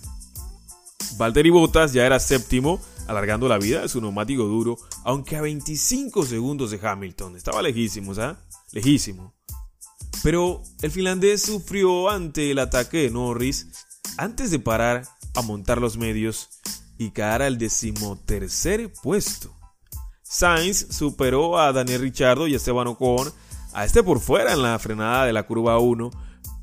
Valtteri 1.16 1.50
Bottas 1.50 1.92
ya 1.92 2.04
era 2.04 2.18
séptimo, 2.18 2.80
alargando 3.06 3.48
la 3.48 3.58
vida 3.58 3.82
de 3.82 3.88
su 3.88 4.00
neumático 4.00 4.44
duro, 4.44 4.76
aunque 5.04 5.36
a 5.36 5.40
25 5.40 6.24
segundos 6.24 6.70
de 6.70 6.80
Hamilton. 6.82 7.36
Estaba 7.36 7.62
lejísimo, 7.62 8.14
¿sabes? 8.14 8.36
Lejísimo. 8.72 9.32
Pero 10.22 10.62
el 10.82 10.90
finlandés 10.90 11.42
sufrió 11.42 12.10
ante 12.10 12.50
el 12.50 12.58
ataque 12.58 12.98
de 12.98 13.10
Norris 13.10 13.68
antes 14.16 14.50
de 14.50 14.58
parar 14.58 15.06
a 15.34 15.42
montar 15.42 15.80
los 15.80 15.96
medios 15.96 16.48
y 16.98 17.10
caer 17.10 17.42
al 17.42 17.58
decimotercer 17.58 18.92
puesto. 19.02 19.54
Sainz 20.22 20.86
superó 20.90 21.58
a 21.58 21.72
Daniel 21.72 22.00
Ricciardo 22.00 22.46
y 22.46 22.54
a 22.54 22.56
Esteban 22.56 22.88
Ocon, 22.88 23.32
a 23.72 23.84
este 23.84 24.02
por 24.02 24.20
fuera 24.20 24.52
en 24.52 24.62
la 24.62 24.78
frenada 24.78 25.26
de 25.26 25.32
la 25.32 25.44
curva 25.44 25.78
1, 25.78 26.10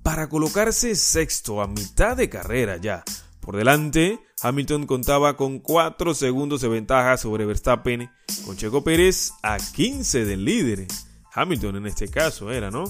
para 0.03 0.29
colocarse 0.29 0.95
sexto 0.95 1.61
a 1.61 1.67
mitad 1.67 2.17
de 2.17 2.29
carrera 2.29 2.77
ya. 2.77 3.03
Por 3.39 3.55
delante, 3.55 4.19
Hamilton 4.41 4.87
contaba 4.87 5.37
con 5.37 5.59
4 5.59 6.13
segundos 6.13 6.61
de 6.61 6.67
ventaja 6.67 7.17
sobre 7.17 7.45
Verstappen, 7.45 8.09
con 8.45 8.57
Checo 8.57 8.83
Pérez 8.83 9.33
a 9.43 9.57
15 9.57 10.25
del 10.25 10.45
líder. 10.45 10.87
Hamilton 11.33 11.77
en 11.77 11.87
este 11.87 12.07
caso 12.07 12.51
era, 12.51 12.71
¿no? 12.71 12.83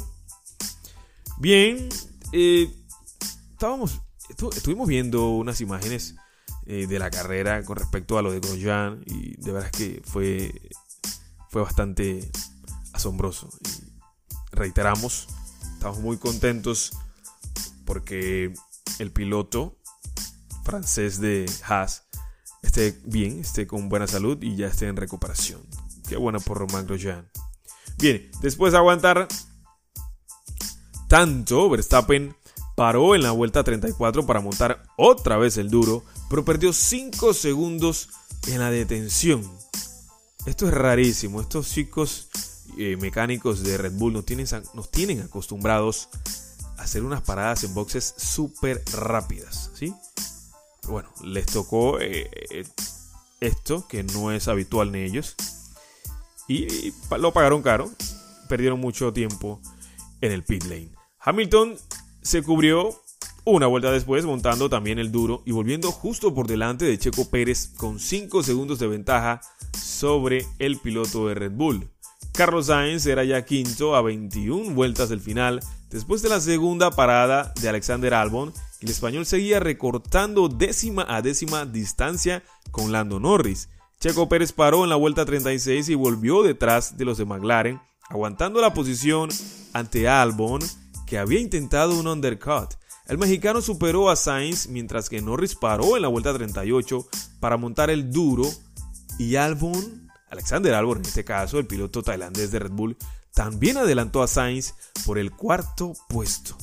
Bien, 1.38 1.90
eh, 2.32 2.70
estábamos, 3.52 4.02
estuvimos 4.56 4.88
viendo 4.88 5.30
unas 5.30 5.62
imágenes 5.62 6.16
eh, 6.66 6.88
de 6.88 7.00
la 7.00 7.10
carrera 7.10 7.64
con 7.64 7.76
respecto 7.76 8.18
a 8.18 8.22
lo 8.22 8.32
de 8.32 8.40
Grosjean 8.40 9.04
y 9.06 9.36
de 9.38 9.52
verdad 9.52 9.70
es 9.74 9.78
que 9.78 10.02
fue, 10.06 10.70
fue 11.50 11.62
bastante 11.62 12.30
asombroso. 12.94 13.50
reiteramos, 14.52 15.28
estamos 15.74 16.00
muy 16.00 16.18
contentos 16.18 16.92
porque 17.86 18.54
el 19.00 19.12
piloto 19.12 19.78
francés 20.64 21.20
de 21.20 21.52
Haas 21.68 22.04
esté 22.62 23.02
bien, 23.06 23.40
esté 23.40 23.66
con 23.68 23.90
buena 23.90 24.08
salud 24.08 24.38
y 24.42 24.56
ya 24.56 24.68
esté 24.68 24.88
en 24.88 24.96
recuperación. 24.96 25.62
Qué 26.08 26.16
bueno 26.16 26.40
por 26.40 26.58
Román 26.58 26.86
Grosjean. 26.86 27.30
Bien, 27.98 28.30
después 28.42 28.72
de 28.72 28.78
aguantar 28.78 29.28
tanto, 31.08 31.70
Verstappen 31.70 32.36
paró 32.75 33.16
en 33.16 33.24
la 33.24 33.32
vuelta 33.32 33.63
34 33.63 34.25
para 34.25 34.42
montar 34.42 34.84
otra 34.98 35.38
vez 35.38 35.58
el 35.58 35.70
duro, 35.70 36.04
pero 36.30 36.46
perdió 36.46 36.74
5 36.74 37.34
segundos 37.34 38.10
en 38.48 38.60
la 38.60 38.72
detención. 38.72 39.50
Esto 40.46 40.68
es 40.68 40.74
rarísimo. 40.74 41.42
Estos 41.42 41.70
chicos 41.70 42.30
eh, 42.78 42.98
mecánicos 42.98 43.63
de 43.63 43.78
Red 43.78 43.94
Bull 43.94 44.13
nos 44.13 44.25
tienen, 44.25 45.22
acostumbrados 45.22 46.10
a 46.78 46.84
hacer 46.84 47.04
unas 47.04 47.22
paradas 47.22 47.63
en 47.63 47.74
boxes 47.74 48.16
súper 48.18 48.82
rápidas. 48.94 49.70
¿sí? 49.74 49.94
bueno, 50.88 51.10
les 51.24 51.46
tocó 51.46 52.00
eh, 52.00 52.30
eh, 52.50 52.66
esto, 53.40 53.88
que 53.88 54.04
no 54.04 54.32
es 54.32 54.48
habitual 54.48 54.90
en 54.90 54.96
ellos. 54.96 55.36
Y, 56.48 56.94
lo 57.18 57.32
pagaron 57.34 57.62
caro. 57.62 57.90
Perdieron 58.50 58.80
mucho 58.80 59.13
tiempo 59.13 59.62
en 60.22 60.32
el 60.32 60.44
pit 60.44 60.63
lane. 60.63 60.92
Hamilton 61.20 61.78
se 62.22 62.44
cubrió 62.44 63.01
una 63.44 63.68
vuelta 63.68 63.92
después 63.92 64.25
montando 64.25 64.70
también 64.70 65.00
el 65.00 65.12
duro 65.12 65.42
y 65.46 65.51
volviendo 65.51 65.92
justo 65.92 66.34
por 66.34 66.48
delante 66.48 66.86
de 66.86 66.98
Checo 66.98 67.30
Pérez 67.30 67.72
con 67.75 68.00
5 68.00 68.44
segundos 68.44 68.80
de 68.80 68.88
ventaja 68.88 69.42
sobre 69.75 70.46
el 70.60 70.78
piloto 70.78 71.28
de 71.28 71.36
Red 71.36 71.51
Bull. 71.54 71.90
Carlos 72.34 72.68
Sainz 72.68 73.06
era 73.06 73.24
ya 73.24 73.44
quinto 73.44 73.96
a 73.96 74.01
21 74.01 74.74
vueltas 74.74 75.10
del 75.10 75.20
final 75.20 75.60
después 75.90 76.22
de 76.22 76.30
la 76.30 76.40
segunda 76.40 76.92
parada 76.92 77.54
de 77.60 77.70
Alexander 77.70 78.13
Albon 78.13 78.54
el 78.82 78.90
español 78.90 79.28
seguía 79.28 79.60
recortando 79.60 80.50
décima 80.50 81.06
a 81.08 81.22
décima 81.22 81.66
distancia 81.66 82.44
con 82.72 82.92
Lando 82.92 83.20
Norris. 83.20 83.70
Checo 84.00 84.28
Pérez 84.28 84.51
paró 84.54 84.84
en 84.84 84.90
la 84.90 84.96
vuelta 84.96 85.24
36 85.24 85.90
y 85.90 85.96
volvió 85.96 86.42
detrás 86.42 86.98
de 86.98 87.06
los 87.06 87.20
de 87.20 87.25
McLaren, 87.25 87.80
aguantando 88.10 88.60
la 88.60 88.74
posición 88.74 89.30
ante 89.74 90.10
Albon, 90.10 90.62
que 91.12 91.20
había 91.20 91.41
intentado 91.41 92.00
un 92.00 92.08
undercut. 92.08 92.75
El 93.06 93.18
mexicano 93.18 93.62
superó 93.62 94.10
a 94.10 94.15
Sainz 94.15 94.68
mientras 94.68 95.10
que 95.10 95.22
Norris 95.22 95.56
paró 95.56 95.98
en 95.98 96.03
la 96.03 96.08
vuelta 96.08 96.34
38 96.34 97.06
para 97.41 97.58
montar 97.58 97.89
el 97.89 98.13
duro 98.13 98.46
y 99.20 99.36
Albon, 99.36 100.10
Alexander 100.30 100.74
Albon 100.74 101.00
en 101.00 101.06
este 101.06 101.25
caso, 101.25 101.60
el 101.60 101.68
piloto 101.68 102.01
tailandés 102.01 102.50
de 102.51 102.60
Red 102.60 102.72
Bull, 102.72 102.96
también 103.34 103.75
adelantó 103.75 104.24
a 104.24 104.27
Sainz 104.30 104.74
por 105.06 105.18
el 105.18 105.32
cuarto 105.32 105.91
puesto. 106.08 106.56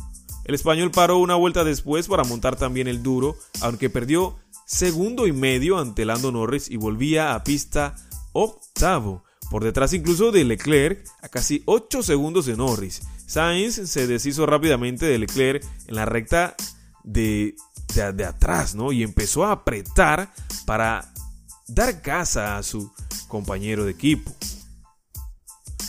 El 0.47 0.55
español 0.55 0.93
paró 0.93 1.19
una 1.19 1.35
vuelta 1.35 1.62
después 1.62 2.09
para 2.09 2.25
montar 2.25 2.57
también 2.57 2.88
el 2.88 3.02
duro, 3.02 3.37
aunque 3.61 3.90
perdió 3.90 4.38
segundo 4.64 5.26
y 5.26 5.33
medio 5.33 5.76
ante 5.76 6.07
Lando 6.07 6.33
Norris 6.33 6.71
y 6.71 6.78
volvía 6.78 7.35
a 7.35 7.45
pista 7.45 7.97
octavo, 8.33 9.25
por 9.50 9.64
detrás 9.64 9.93
incluso 9.93 10.31
de 10.31 10.45
Leclerc 10.45 11.05
a 11.23 11.28
casi 11.28 11.62
8 11.67 12.02
segundos 12.02 12.47
de 12.47 12.57
Norris. 12.57 13.02
Sainz 13.26 13.75
se 13.75 14.07
deshizo 14.07 14.47
rápidamente 14.47 15.07
de 15.07 15.19
Leclerc 15.19 15.64
en 15.87 15.95
la 15.95 16.05
recta 16.05 16.55
de, 17.05 17.55
de, 17.95 18.25
atrás, 18.25 18.75
¿no? 18.75 18.93
Y 18.93 19.02
empezó 19.02 19.45
a 19.45 19.52
apretar 19.52 20.33
para 20.67 21.12
dar 21.67 22.02
casa 22.02 22.59
a 22.59 22.62
su 22.62 22.93
compañero 23.28 23.85
de 23.85 23.93
equipo. 23.93 24.35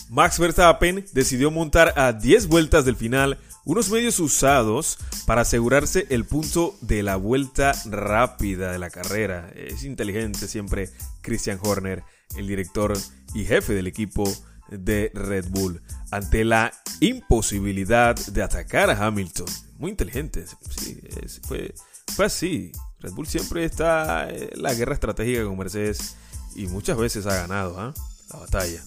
Max 0.09 0.39
Verstappen 0.39 1.05
decidió 1.13 1.51
montar 1.51 1.93
a 1.97 2.13
10 2.13 2.47
vueltas 2.47 2.83
del 2.83 2.95
final 2.95 3.37
unos 3.65 3.91
medios 3.91 4.19
usados 4.19 4.97
para 5.27 5.41
asegurarse 5.41 6.07
el 6.09 6.25
punto 6.25 6.75
de 6.81 7.03
la 7.03 7.17
vuelta 7.17 7.73
rápida 7.85 8.71
de 8.71 8.79
la 8.79 8.89
carrera. 8.89 9.51
Es 9.53 9.83
inteligente 9.83 10.47
siempre 10.47 10.89
Christian 11.21 11.59
Horner, 11.61 12.03
el 12.35 12.47
director 12.47 12.97
y 13.33 13.45
jefe 13.45 13.73
del 13.73 13.87
equipo 13.87 14.23
de 14.69 15.11
Red 15.13 15.49
Bull, 15.49 15.81
ante 16.11 16.45
la 16.45 16.71
imposibilidad 16.99 18.15
de 18.15 18.43
atacar 18.43 18.89
a 18.89 19.05
Hamilton. 19.05 19.47
Muy 19.77 19.91
inteligente, 19.91 20.45
sí, 20.69 21.01
fue, 21.47 21.73
fue 22.15 22.25
así. 22.25 22.71
Red 22.99 23.13
Bull 23.13 23.27
siempre 23.27 23.65
está 23.65 24.29
en 24.29 24.61
la 24.61 24.73
guerra 24.73 24.93
estratégica 24.93 25.45
con 25.45 25.57
Mercedes 25.57 26.15
y 26.55 26.67
muchas 26.67 26.97
veces 26.97 27.25
ha 27.25 27.35
ganado 27.35 27.79
¿ah? 27.79 27.93
la 28.31 28.39
batalla. 28.39 28.83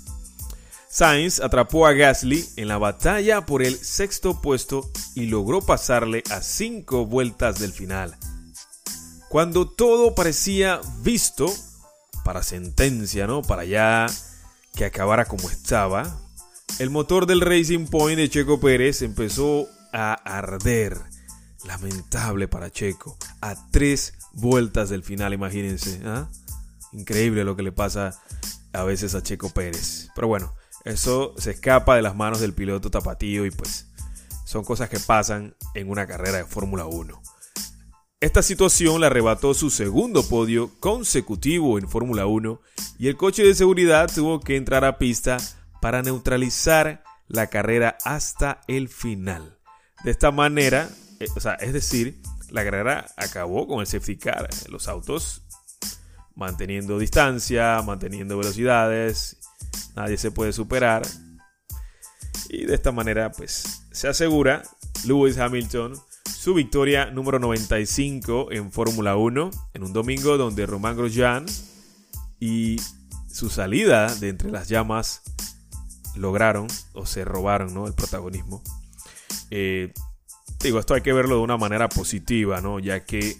Sainz 0.89 1.41
atrapó 1.41 1.87
a 1.87 1.95
Gasly 1.95 2.47
en 2.57 2.69
la 2.69 2.77
batalla 2.77 3.47
por 3.47 3.63
el 3.63 3.79
sexto 3.79 4.43
puesto 4.43 4.91
y 5.15 5.25
logró 5.25 5.63
pasarle 5.63 6.23
a 6.31 6.43
cinco 6.43 7.07
vueltas 7.07 7.59
del 7.59 7.73
final. 7.73 8.15
Cuando 9.31 9.67
todo 9.67 10.15
parecía 10.15 10.83
visto 11.01 11.51
para 12.25 12.43
sentencia, 12.43 13.27
¿no? 13.27 13.43
Para 13.43 13.65
ya 13.65 14.07
que 14.75 14.85
acabara 14.85 15.27
como 15.27 15.51
estaba, 15.51 16.19
el 16.79 16.91
motor 16.91 17.27
del 17.27 17.41
Racing 17.41 17.87
Point 17.87 18.19
de 18.19 18.31
Checo 18.31 18.61
Pérez 18.61 19.03
empezó 19.03 19.69
a 19.93 20.15
arder. 20.15 20.99
Lamentable 21.65 22.49
para 22.49 22.71
Checo. 22.71 23.17
A 23.41 23.55
tres 23.71 24.15
vueltas 24.33 24.89
del 24.89 25.05
final, 25.05 25.33
imagínense. 25.33 26.01
¿ah? 26.05 26.29
Increíble 26.93 27.45
lo 27.45 27.55
que 27.55 27.63
le 27.63 27.73
pasa 27.73 28.19
a 28.73 28.83
veces 28.83 29.15
a 29.15 29.23
Checo 29.23 29.51
Pérez. 29.51 30.09
Pero 30.15 30.27
bueno, 30.29 30.55
eso 30.85 31.35
se 31.39 31.53
escapa 31.53 31.95
de 31.95 32.03
las 32.03 32.17
manos 32.17 32.41
del 32.41 32.55
piloto 32.55 32.91
tapatío 32.91 33.47
y 33.47 33.51
pues 33.51 33.87
son 34.45 34.65
cosas 34.65 34.89
que 34.89 34.99
pasan 34.99 35.55
en 35.75 35.89
una 35.89 36.07
carrera 36.07 36.39
de 36.39 36.45
Fórmula 36.45 36.87
1. 36.87 37.23
Esta 38.23 38.41
situación 38.41 39.01
le 39.01 39.09
arrebató 39.09 39.53
su 39.53 39.69
segundo 39.69 40.23
podio 40.23 40.71
consecutivo 40.79 41.77
en 41.77 41.89
Fórmula 41.89 42.25
1 42.27 42.61
y 42.97 43.09
el 43.09 43.17
coche 43.17 43.43
de 43.43 43.53
seguridad 43.53 44.09
tuvo 44.15 44.39
que 44.39 44.55
entrar 44.55 44.85
a 44.85 44.97
pista 44.97 45.39
para 45.81 46.03
neutralizar 46.03 47.03
la 47.27 47.49
carrera 47.49 47.99
hasta 48.05 48.61
el 48.69 48.89
final. 48.89 49.59
De 50.05 50.13
esta 50.13 50.31
manera, 50.31 50.89
eh, 51.19 51.27
o 51.35 51.41
sea, 51.41 51.55
es 51.55 51.73
decir, 51.73 52.23
la 52.49 52.63
carrera 52.63 53.07
acabó 53.17 53.67
con 53.67 53.81
el 53.81 53.89
safety 53.89 54.17
car. 54.17 54.49
Los 54.69 54.87
autos 54.87 55.43
manteniendo 56.37 57.01
distancia, 57.01 57.83
manteniendo 57.83 58.39
velocidades 58.39 59.39
nadie 59.97 60.17
se 60.17 60.31
puede 60.31 60.53
superar. 60.53 61.03
Y 62.49 62.67
de 62.67 62.75
esta 62.77 62.93
manera, 62.93 63.33
pues, 63.33 63.83
se 63.91 64.07
asegura 64.07 64.63
Lewis 65.05 65.39
Hamilton 65.39 65.95
su 66.25 66.55
victoria 66.55 67.11
número 67.11 67.39
95 67.39 68.53
en 68.53 68.73
Fórmula 68.73 69.17
1 69.17 69.51
en 69.75 69.83
un 69.83 69.93
domingo 69.93 70.37
donde 70.37 70.67
Román 70.67 70.97
Grosjean 70.97 71.47
y 72.41 72.81
su 73.31 73.49
salida 73.49 74.13
de 74.15 74.29
entre 74.29 74.51
las 74.51 74.69
llamas 74.69 75.23
lograron 76.17 76.67
o 76.93 77.07
se 77.07 77.25
robaron 77.25 77.73
¿no? 77.73 77.87
el 77.87 77.95
protagonismo. 77.95 78.63
Eh, 79.51 79.93
digo, 80.61 80.79
esto 80.79 80.95
hay 80.95 81.03
que 81.03 81.13
verlo 81.13 81.37
de 81.37 81.43
una 81.43 81.57
manera 81.57 81.89
positiva, 81.89 82.61
¿no? 82.61 82.79
ya 82.79 83.05
que 83.05 83.37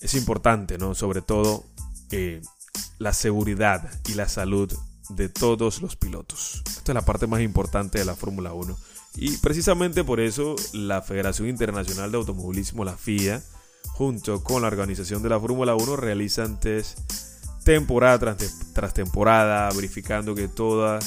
es 0.00 0.14
importante, 0.14 0.78
¿no? 0.78 0.94
sobre 0.94 1.22
todo 1.22 1.64
eh, 2.10 2.42
la 2.98 3.12
seguridad 3.12 3.90
y 4.08 4.14
la 4.14 4.28
salud 4.28 4.72
de 5.10 5.28
todos 5.28 5.82
los 5.82 5.96
pilotos. 5.96 6.62
Esta 6.66 6.92
es 6.92 6.94
la 6.94 7.04
parte 7.04 7.26
más 7.26 7.40
importante 7.40 7.98
de 7.98 8.04
la 8.04 8.14
Fórmula 8.14 8.52
1. 8.52 8.76
Y 9.16 9.36
precisamente 9.38 10.02
por 10.02 10.20
eso 10.20 10.56
la 10.72 11.02
Federación 11.02 11.48
Internacional 11.48 12.10
de 12.10 12.18
Automovilismo, 12.18 12.84
la 12.84 12.96
FIA, 12.96 13.42
junto 13.92 14.42
con 14.42 14.62
la 14.62 14.68
organización 14.68 15.22
de 15.22 15.28
la 15.28 15.38
Fórmula 15.38 15.74
1, 15.76 15.96
realizan 15.96 16.58
test 16.58 16.98
temporada 17.64 18.36
tras, 18.74 18.94
temporada, 18.94 19.70
verificando 19.74 20.34
que 20.34 20.48
todos 20.48 21.02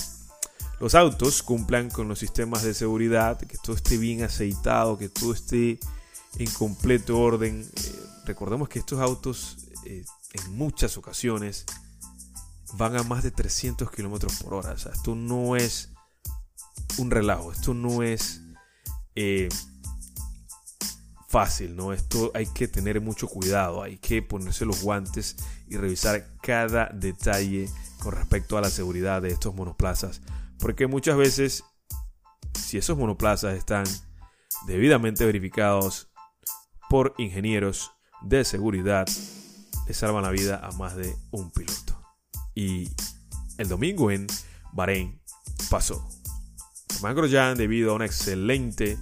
los 0.80 0.96
autos 0.96 1.44
cumplan 1.44 1.90
con 1.90 2.08
los 2.08 2.20
sistemas 2.20 2.64
de 2.64 2.74
seguridad, 2.74 3.38
que 3.38 3.58
todo 3.58 3.76
esté 3.76 3.98
bien 3.98 4.24
aceitado, 4.24 4.98
que 4.98 5.10
todo 5.10 5.34
esté 5.34 5.80
en 6.38 6.50
completo 6.52 7.20
orden. 7.20 7.62
Eh, 7.62 7.92
recordemos 8.26 8.70
que 8.70 8.80
estos 8.80 9.00
autos 9.00 9.58
eh, 9.86 10.04
en 10.34 10.56
muchas 10.56 10.98
ocasiones 10.98 11.66
van 12.74 12.96
a 12.96 13.04
más 13.04 13.24
de 13.24 13.32
300 13.32 13.92
kilómetros 13.92 14.38
por 14.42 14.56
hora. 14.56 14.72
O 14.72 14.78
sea, 14.78 14.92
esto 14.94 15.16
no 15.16 15.56
es 15.56 15.90
un 16.98 17.12
relajo, 17.12 17.52
esto 17.52 17.74
no 17.74 18.04
es 18.04 18.42
eh, 19.16 19.50
fácil, 21.28 21.76
¿no? 21.76 21.94
Esto 21.94 22.32
hay 22.34 22.46
que 22.48 22.68
tener 22.68 23.02
mucho 23.02 23.28
cuidado, 23.28 23.84
hay 23.84 23.98
que 23.98 24.22
ponerse 24.22 24.66
los 24.66 24.82
guantes 24.82 25.36
y 25.68 25.78
revisar 25.78 26.28
cada 26.42 26.90
detalle 26.94 27.70
con 28.00 28.14
respecto 28.14 28.58
a 28.58 28.62
la 28.62 28.70
seguridad 28.70 29.22
de 29.22 29.30
estos 29.30 29.54
monoplazas. 29.54 30.22
Porque 30.60 30.88
muchas 30.88 31.18
veces, 31.18 31.64
si 32.54 32.78
esos 32.78 32.98
monoplazas 32.98 33.58
están 33.58 33.86
debidamente 34.66 35.26
verificados 35.26 36.10
por 36.90 37.14
ingenieros 37.18 37.92
de 38.22 38.46
seguridad, 38.46 39.08
le 39.88 39.94
salvan 39.94 40.24
la 40.24 40.32
vida 40.32 40.60
a 40.64 40.72
más 40.72 40.96
de 40.96 41.16
un 41.32 41.52
piloto. 41.52 42.02
Y 42.56 42.90
el 43.58 43.68
domingo 43.68 44.12
en 44.12 44.28
Bahrein 44.74 45.22
pasó. 45.70 46.08
Grosjean, 47.02 47.58
debido 47.58 47.92
a 47.92 47.96
un 47.96 48.02
excelente 48.02 48.98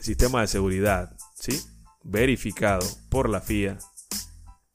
sistema 0.00 0.40
de 0.40 0.46
seguridad, 0.46 1.16
¿sí? 1.34 1.60
verificado 2.04 2.86
por 3.08 3.28
la 3.28 3.40
FIA, 3.40 3.78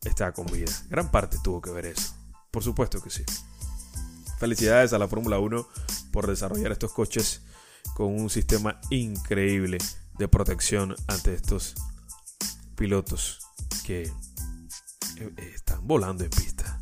está 0.02 0.34
con 0.34 0.46
vida. 0.48 0.72
Gran 0.90 1.12
parte 1.12 1.38
tuvo 1.44 1.62
que 1.62 1.72
ver 1.72 1.86
eso. 1.86 2.14
Por 2.52 2.64
supuesto 2.64 3.02
que 3.02 3.10
sí. 3.10 3.24
Felicidades 4.40 4.94
a 4.94 4.98
la 4.98 5.08
Fórmula 5.08 5.40
1 5.40 5.68
por 6.12 6.28
desarrollar 6.28 6.72
estos 6.72 6.92
coches 6.92 7.42
con 7.94 8.08
un 8.08 8.30
sistema 8.30 8.80
increíble 8.90 9.78
de 10.18 10.28
protección 10.28 10.96
ante 11.08 11.34
estos 11.34 11.76
pilotos 12.76 13.40
que 13.86 14.04
eh, 15.18 15.34
están 15.56 15.88
volando 15.88 16.24
en 16.24 16.30
pista 16.30 16.82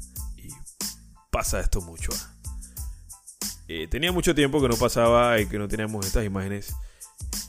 pasa 1.40 1.60
esto 1.62 1.80
mucho. 1.82 2.12
Ah. 2.14 2.39
Eh, 3.72 3.88
tenía 3.88 4.12
mucho 4.12 4.34
tiempo 4.34 4.60
que 4.60 4.68
no 4.68 4.76
pasaba 4.78 5.40
y 5.40 5.46
que 5.46 5.60
no 5.60 5.68
teníamos 5.68 6.04
estas 6.04 6.26
imágenes. 6.26 6.74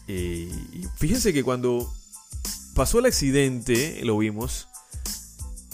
Eh, 0.06 0.52
y 0.74 0.86
fíjense 0.98 1.32
que 1.32 1.42
cuando 1.42 1.90
pasó 2.74 2.98
el 2.98 3.06
accidente, 3.06 3.98
lo 4.04 4.18
vimos. 4.18 4.68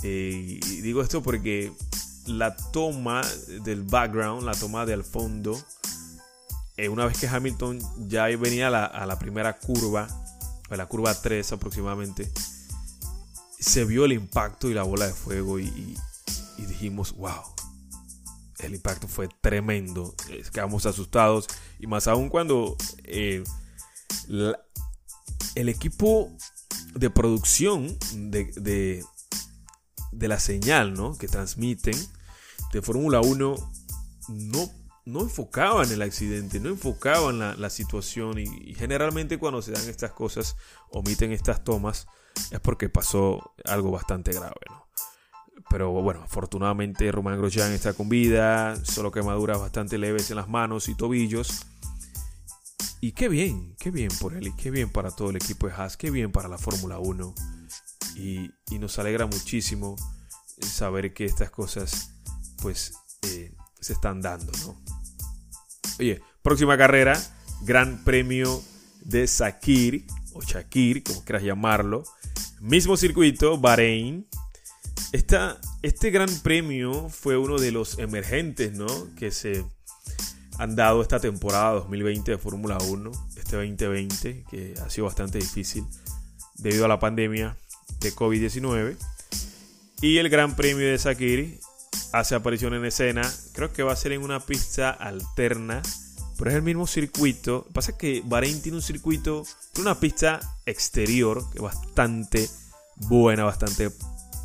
Eh, 0.04 0.60
y 0.64 0.80
digo 0.82 1.02
esto 1.02 1.20
porque 1.20 1.72
la 2.26 2.54
toma 2.56 3.22
del 3.64 3.82
background, 3.82 4.44
la 4.44 4.54
toma 4.54 4.86
del 4.86 5.02
fondo, 5.02 5.60
una 6.90 7.06
vez 7.06 7.18
que 7.18 7.26
Hamilton 7.26 7.80
ya 8.08 8.26
venía 8.36 8.68
a 8.68 9.06
la, 9.06 9.18
primera 9.18 9.58
curva, 9.58 10.06
a 10.68 10.76
la 10.76 10.86
curva 10.86 11.20
3 11.20 11.52
aproximadamente, 11.52 12.30
se 13.58 13.84
vio 13.84 14.04
el 14.04 14.12
impacto 14.12 14.70
y 14.70 14.74
la 14.74 14.84
bola 14.84 15.08
de 15.08 15.12
fuego 15.12 15.58
y 15.58 15.96
dijimos, 16.58 17.16
wow, 17.16 17.42
el 18.58 18.74
impacto 18.74 19.08
fue 19.08 19.28
tremendo. 19.40 20.14
Quedamos 20.52 20.86
asustados. 20.86 21.46
Y 21.78 21.86
más 21.86 22.08
aún 22.08 22.28
cuando 22.28 22.76
eh, 23.04 23.44
el 25.54 25.68
equipo 25.68 26.32
de 26.94 27.10
producción 27.10 27.98
de, 28.14 29.04
de, 30.12 30.28
la 30.28 30.40
señal 30.40 30.94
¿no? 30.94 31.16
que 31.16 31.28
transmiten 31.28 31.96
de 32.72 32.82
Fórmula 32.82 33.20
1 33.20 33.56
no, 34.28 34.70
no 35.04 35.20
enfocaban 35.20 35.90
el 35.92 36.02
accidente, 36.02 36.58
no 36.58 36.70
enfocaban 36.70 37.38
la, 37.38 37.54
la 37.54 37.70
situación. 37.70 38.38
Y, 38.38 38.74
generalmente 38.74 39.38
cuando 39.38 39.62
se 39.62 39.72
dan 39.72 39.88
estas 39.88 40.12
cosas, 40.12 40.56
omiten 40.90 41.32
estas 41.32 41.62
tomas, 41.62 42.06
es 42.50 42.60
porque 42.60 42.88
pasó 42.88 43.54
algo 43.64 43.90
bastante 43.90 44.32
grave. 44.32 44.60
¿no? 44.70 44.85
Pero 45.70 45.90
bueno, 45.90 46.22
afortunadamente 46.22 47.10
Román 47.10 47.38
Grosjean 47.38 47.72
está 47.72 47.92
con 47.92 48.08
vida, 48.08 48.76
solo 48.84 49.10
quemaduras 49.10 49.58
bastante 49.58 49.98
leves 49.98 50.30
en 50.30 50.36
las 50.36 50.48
manos 50.48 50.88
y 50.88 50.94
tobillos. 50.94 51.66
Y 53.00 53.12
qué 53.12 53.28
bien, 53.28 53.74
qué 53.78 53.90
bien 53.90 54.10
por 54.20 54.34
él 54.34 54.48
y 54.48 54.52
qué 54.56 54.70
bien 54.70 54.90
para 54.90 55.10
todo 55.10 55.30
el 55.30 55.36
equipo 55.36 55.66
de 55.66 55.74
Haas, 55.74 55.96
qué 55.96 56.10
bien 56.10 56.32
para 56.32 56.48
la 56.48 56.58
Fórmula 56.58 56.98
1. 56.98 57.34
Y, 58.16 58.50
nos 58.78 58.98
alegra 58.98 59.26
muchísimo 59.26 59.96
saber 60.60 61.12
que 61.12 61.24
estas 61.24 61.50
cosas 61.50 62.12
pues 62.62 62.94
eh, 63.22 63.52
se 63.80 63.94
están 63.94 64.20
dando, 64.20 64.52
¿no? 64.64 64.80
Oye, 65.98 66.20
próxima 66.42 66.76
carrera, 66.76 67.20
Gran 67.62 68.04
Premio 68.04 68.62
de 69.02 69.26
Sakir 69.26 70.06
o 70.32 70.42
Shakir, 70.42 71.02
como 71.02 71.24
quieras 71.24 71.42
llamarlo. 71.42 72.04
Mismo 72.60 72.96
circuito, 72.96 73.58
Bahrein, 73.58 74.26
este 75.12 76.10
gran 76.10 76.28
premio 76.42 77.08
fue 77.08 77.36
uno 77.36 77.58
de 77.58 77.72
los 77.72 77.98
emergentes, 77.98 78.72
¿no? 78.72 78.86
Que 79.16 79.30
se 79.30 79.64
han 80.58 80.74
dado 80.74 81.02
esta 81.02 81.20
temporada 81.20 81.72
2020 81.72 82.32
de 82.32 82.38
Fórmula 82.38 82.78
1, 82.78 83.10
este 83.36 83.56
2020, 83.56 84.44
que 84.50 84.74
ha 84.84 84.90
sido 84.90 85.06
bastante 85.06 85.38
difícil 85.38 85.84
debido 86.56 86.84
a 86.86 86.88
la 86.88 86.98
pandemia 86.98 87.56
de 88.00 88.12
COVID-19. 88.12 88.96
Y 90.02 90.18
el 90.18 90.28
Gran 90.28 90.56
Premio 90.56 90.86
de 90.86 90.98
Sakiri 90.98 91.60
hace 92.12 92.34
aparición 92.34 92.74
en 92.74 92.84
escena, 92.84 93.22
creo 93.52 93.72
que 93.72 93.82
va 93.82 93.92
a 93.92 93.96
ser 93.96 94.12
en 94.12 94.22
una 94.22 94.40
pista 94.40 94.90
alterna, 94.90 95.82
pero 96.38 96.50
es 96.50 96.56
el 96.56 96.62
mismo 96.62 96.86
circuito. 96.86 97.52
Lo 97.52 97.64
que 97.64 97.72
pasa 97.72 97.90
es 97.92 97.98
que 97.98 98.22
Bahrein 98.24 98.60
tiene 98.60 98.76
un 98.76 98.82
circuito, 98.82 99.44
tiene 99.72 99.90
una 99.90 100.00
pista 100.00 100.40
exterior 100.66 101.50
que 101.50 101.58
es 101.58 101.62
bastante 101.62 102.48
buena, 102.96 103.44
bastante 103.44 103.90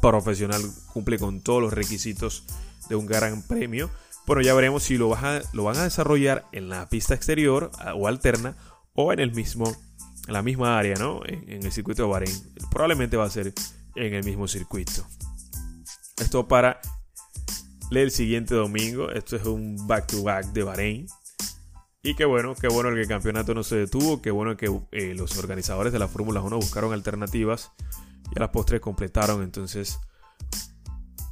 profesional, 0.02 0.62
cumple 0.94 1.20
con 1.20 1.42
todos 1.42 1.62
los 1.62 1.74
requisitos 1.74 2.44
de 2.90 2.96
un 2.96 3.06
Gran 3.06 3.42
Premio. 3.44 3.90
Bueno, 4.26 4.42
ya 4.42 4.54
veremos 4.54 4.84
si 4.84 4.98
lo, 4.98 5.10
van 5.10 5.78
a 5.78 5.84
desarrollar 5.84 6.46
en 6.52 6.70
la 6.70 6.90
pista 6.90 7.14
exterior 7.14 7.72
o 7.96 8.08
alterna 8.08 8.56
o 8.94 9.14
en 9.14 9.20
el 9.20 9.32
mismo, 9.34 9.66
en 10.28 10.34
la 10.34 10.42
misma 10.42 10.78
área, 10.78 10.96
¿no? 10.96 11.22
En, 11.26 11.64
el 11.64 11.72
circuito 11.72 12.04
de 12.04 12.10
Bahrein. 12.10 12.54
Probablemente 12.70 13.18
va 13.18 13.26
a 13.26 13.30
ser 13.30 13.54
en 13.96 14.14
el 14.14 14.24
mismo 14.24 14.48
circuito. 14.48 15.06
Esto 16.20 16.48
para 16.48 16.82
el 18.00 18.12
siguiente 18.12 18.56
domingo. 18.56 19.10
Esto 19.12 19.36
es 19.36 19.46
un 19.46 19.88
back-to-back 19.88 20.48
de 20.48 20.64
Bahrein. 20.64 21.08
Y 22.04 22.16
qué 22.16 22.26
bueno, 22.26 22.56
qué 22.56 22.68
bueno 22.68 22.90
que 22.94 23.02
el 23.02 23.08
campeonato 23.08 23.54
no 23.54 23.64
se 23.64 23.76
detuvo. 23.76 24.22
Qué 24.22 24.32
bueno 24.32 24.58
que 24.58 24.72
eh, 24.92 25.14
los 25.16 25.38
organizadores 25.38 25.94
de 25.94 26.00
la 26.00 26.08
Fórmula 26.08 26.42
1 26.42 26.56
buscaron 26.56 26.94
alternativas 26.94 27.72
y 28.30 28.38
a 28.38 28.42
las 28.42 28.50
postres 28.50 28.82
completaron 28.82 29.44
entonces 29.44 30.00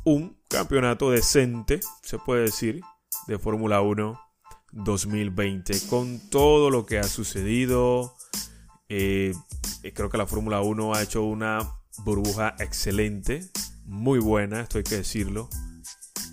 un 0.03 0.37
campeonato 0.49 1.11
decente, 1.11 1.79
se 2.01 2.17
puede 2.17 2.43
decir, 2.43 2.81
de 3.27 3.37
Fórmula 3.37 3.81
1 3.81 4.19
2020, 4.71 5.87
con 5.87 6.19
todo 6.29 6.69
lo 6.69 6.85
que 6.85 6.99
ha 6.99 7.03
sucedido. 7.03 8.15
Eh, 8.87 9.33
eh, 9.83 9.93
creo 9.93 10.09
que 10.09 10.17
la 10.17 10.27
Fórmula 10.27 10.61
1 10.61 10.93
ha 10.93 11.03
hecho 11.03 11.23
una 11.23 11.59
burbuja 11.99 12.55
excelente, 12.59 13.49
muy 13.85 14.19
buena, 14.19 14.61
esto 14.61 14.77
hay 14.77 14.83
que 14.83 14.97
decirlo. 14.97 15.49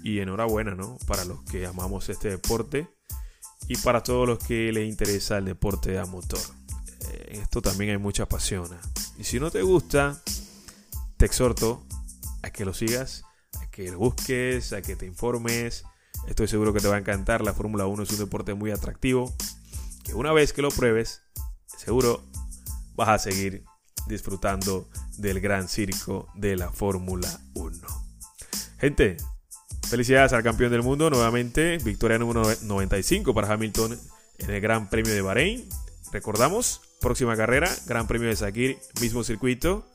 Y 0.02 0.20
enhorabuena, 0.20 0.74
¿no? 0.74 0.98
Para 1.06 1.24
los 1.24 1.42
que 1.44 1.66
amamos 1.66 2.08
este 2.08 2.30
deporte 2.30 2.88
y 3.66 3.76
para 3.78 4.02
todos 4.02 4.28
los 4.28 4.38
que 4.38 4.72
les 4.72 4.88
interesa 4.88 5.38
el 5.38 5.46
deporte 5.46 5.98
a 5.98 6.06
motor. 6.06 6.38
Eh, 7.08 7.30
en 7.32 7.42
esto 7.42 7.60
también 7.60 7.90
hay 7.90 7.98
mucha 7.98 8.28
pasión. 8.28 8.68
Y 9.18 9.24
si 9.24 9.40
no 9.40 9.50
te 9.50 9.62
gusta, 9.62 10.22
te 11.16 11.26
exhorto 11.26 11.86
a 12.42 12.50
que 12.50 12.64
lo 12.64 12.74
sigas 12.74 13.26
que 13.76 13.92
lo 13.92 13.98
busques, 13.98 14.72
a 14.72 14.80
que 14.80 14.96
te 14.96 15.04
informes. 15.04 15.84
Estoy 16.28 16.48
seguro 16.48 16.72
que 16.72 16.80
te 16.80 16.88
va 16.88 16.96
a 16.96 16.98
encantar. 16.98 17.42
La 17.42 17.52
Fórmula 17.52 17.86
1 17.86 18.04
es 18.04 18.10
un 18.10 18.18
deporte 18.18 18.54
muy 18.54 18.70
atractivo. 18.70 19.34
Que 20.02 20.14
una 20.14 20.32
vez 20.32 20.54
que 20.54 20.62
lo 20.62 20.70
pruebes, 20.70 21.20
seguro 21.76 22.24
vas 22.94 23.10
a 23.10 23.18
seguir 23.18 23.64
disfrutando 24.06 24.88
del 25.18 25.40
gran 25.40 25.68
circo 25.68 26.28
de 26.34 26.56
la 26.56 26.70
Fórmula 26.70 27.28
1. 27.54 27.76
Gente, 28.78 29.18
felicidades 29.88 30.32
al 30.32 30.42
campeón 30.42 30.70
del 30.70 30.82
mundo. 30.82 31.10
Nuevamente, 31.10 31.76
victoria 31.76 32.16
número 32.18 32.44
95 32.62 33.34
para 33.34 33.52
Hamilton 33.52 34.00
en 34.38 34.50
el 34.50 34.60
Gran 34.62 34.88
Premio 34.88 35.12
de 35.12 35.20
Bahrein. 35.20 35.68
Recordamos, 36.12 36.80
próxima 37.02 37.36
carrera, 37.36 37.70
Gran 37.84 38.06
Premio 38.06 38.28
de 38.28 38.36
Sakir, 38.36 38.78
mismo 39.02 39.22
circuito. 39.22 39.86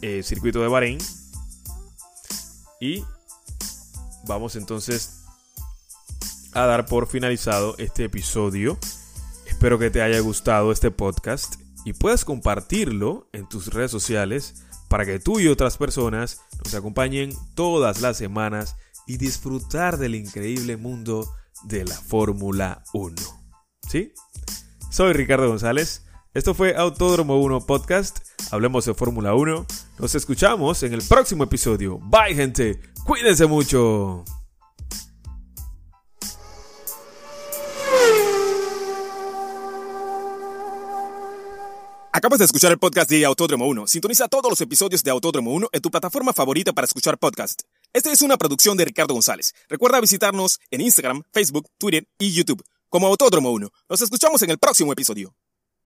Eh, 0.00 0.22
circuito 0.22 0.60
de 0.60 0.68
Bahrein, 0.68 0.98
y 2.80 3.04
vamos 4.26 4.56
entonces 4.56 5.24
a 6.52 6.66
dar 6.66 6.86
por 6.86 7.08
finalizado 7.08 7.74
este 7.78 8.04
episodio. 8.04 8.78
Espero 9.46 9.78
que 9.78 9.90
te 9.90 10.02
haya 10.02 10.20
gustado 10.20 10.70
este 10.70 10.90
podcast 10.90 11.56
y 11.84 11.94
puedas 11.94 12.24
compartirlo 12.24 13.28
en 13.32 13.48
tus 13.48 13.72
redes 13.72 13.90
sociales 13.90 14.64
para 14.88 15.04
que 15.04 15.18
tú 15.18 15.40
y 15.40 15.48
otras 15.48 15.76
personas 15.76 16.40
nos 16.64 16.74
acompañen 16.74 17.32
todas 17.54 18.00
las 18.00 18.16
semanas 18.16 18.76
y 19.06 19.16
disfrutar 19.16 19.98
del 19.98 20.14
increíble 20.14 20.76
mundo 20.76 21.28
de 21.64 21.84
la 21.84 21.94
Fórmula 21.94 22.84
1. 22.92 23.14
¿Sí? 23.88 24.12
Soy 24.90 25.12
Ricardo 25.12 25.48
González. 25.48 26.04
Esto 26.38 26.54
fue 26.54 26.76
Autódromo 26.76 27.40
1 27.40 27.66
Podcast. 27.66 28.20
Hablemos 28.52 28.84
de 28.84 28.94
Fórmula 28.94 29.34
1. 29.34 29.66
Nos 29.98 30.14
escuchamos 30.14 30.80
en 30.84 30.92
el 30.92 31.02
próximo 31.02 31.42
episodio. 31.42 31.98
Bye 31.98 32.32
gente. 32.32 32.80
Cuídense 33.04 33.44
mucho. 33.46 34.24
Acabas 42.12 42.38
de 42.38 42.44
escuchar 42.44 42.70
el 42.70 42.78
podcast 42.78 43.10
de 43.10 43.24
Autódromo 43.24 43.66
1. 43.66 43.88
Sintoniza 43.88 44.28
todos 44.28 44.48
los 44.48 44.60
episodios 44.60 45.02
de 45.02 45.10
Autódromo 45.10 45.52
1 45.54 45.70
en 45.72 45.82
tu 45.82 45.90
plataforma 45.90 46.32
favorita 46.32 46.72
para 46.72 46.84
escuchar 46.84 47.18
podcast. 47.18 47.62
Esta 47.92 48.12
es 48.12 48.22
una 48.22 48.36
producción 48.36 48.76
de 48.76 48.84
Ricardo 48.84 49.12
González. 49.12 49.56
Recuerda 49.68 50.00
visitarnos 50.00 50.60
en 50.70 50.82
Instagram, 50.82 51.24
Facebook, 51.32 51.68
Twitter 51.78 52.06
y 52.16 52.30
YouTube 52.30 52.62
como 52.88 53.08
Autódromo 53.08 53.50
1. 53.50 53.68
Nos 53.88 54.02
escuchamos 54.02 54.40
en 54.42 54.50
el 54.50 54.58
próximo 54.58 54.92
episodio. 54.92 55.34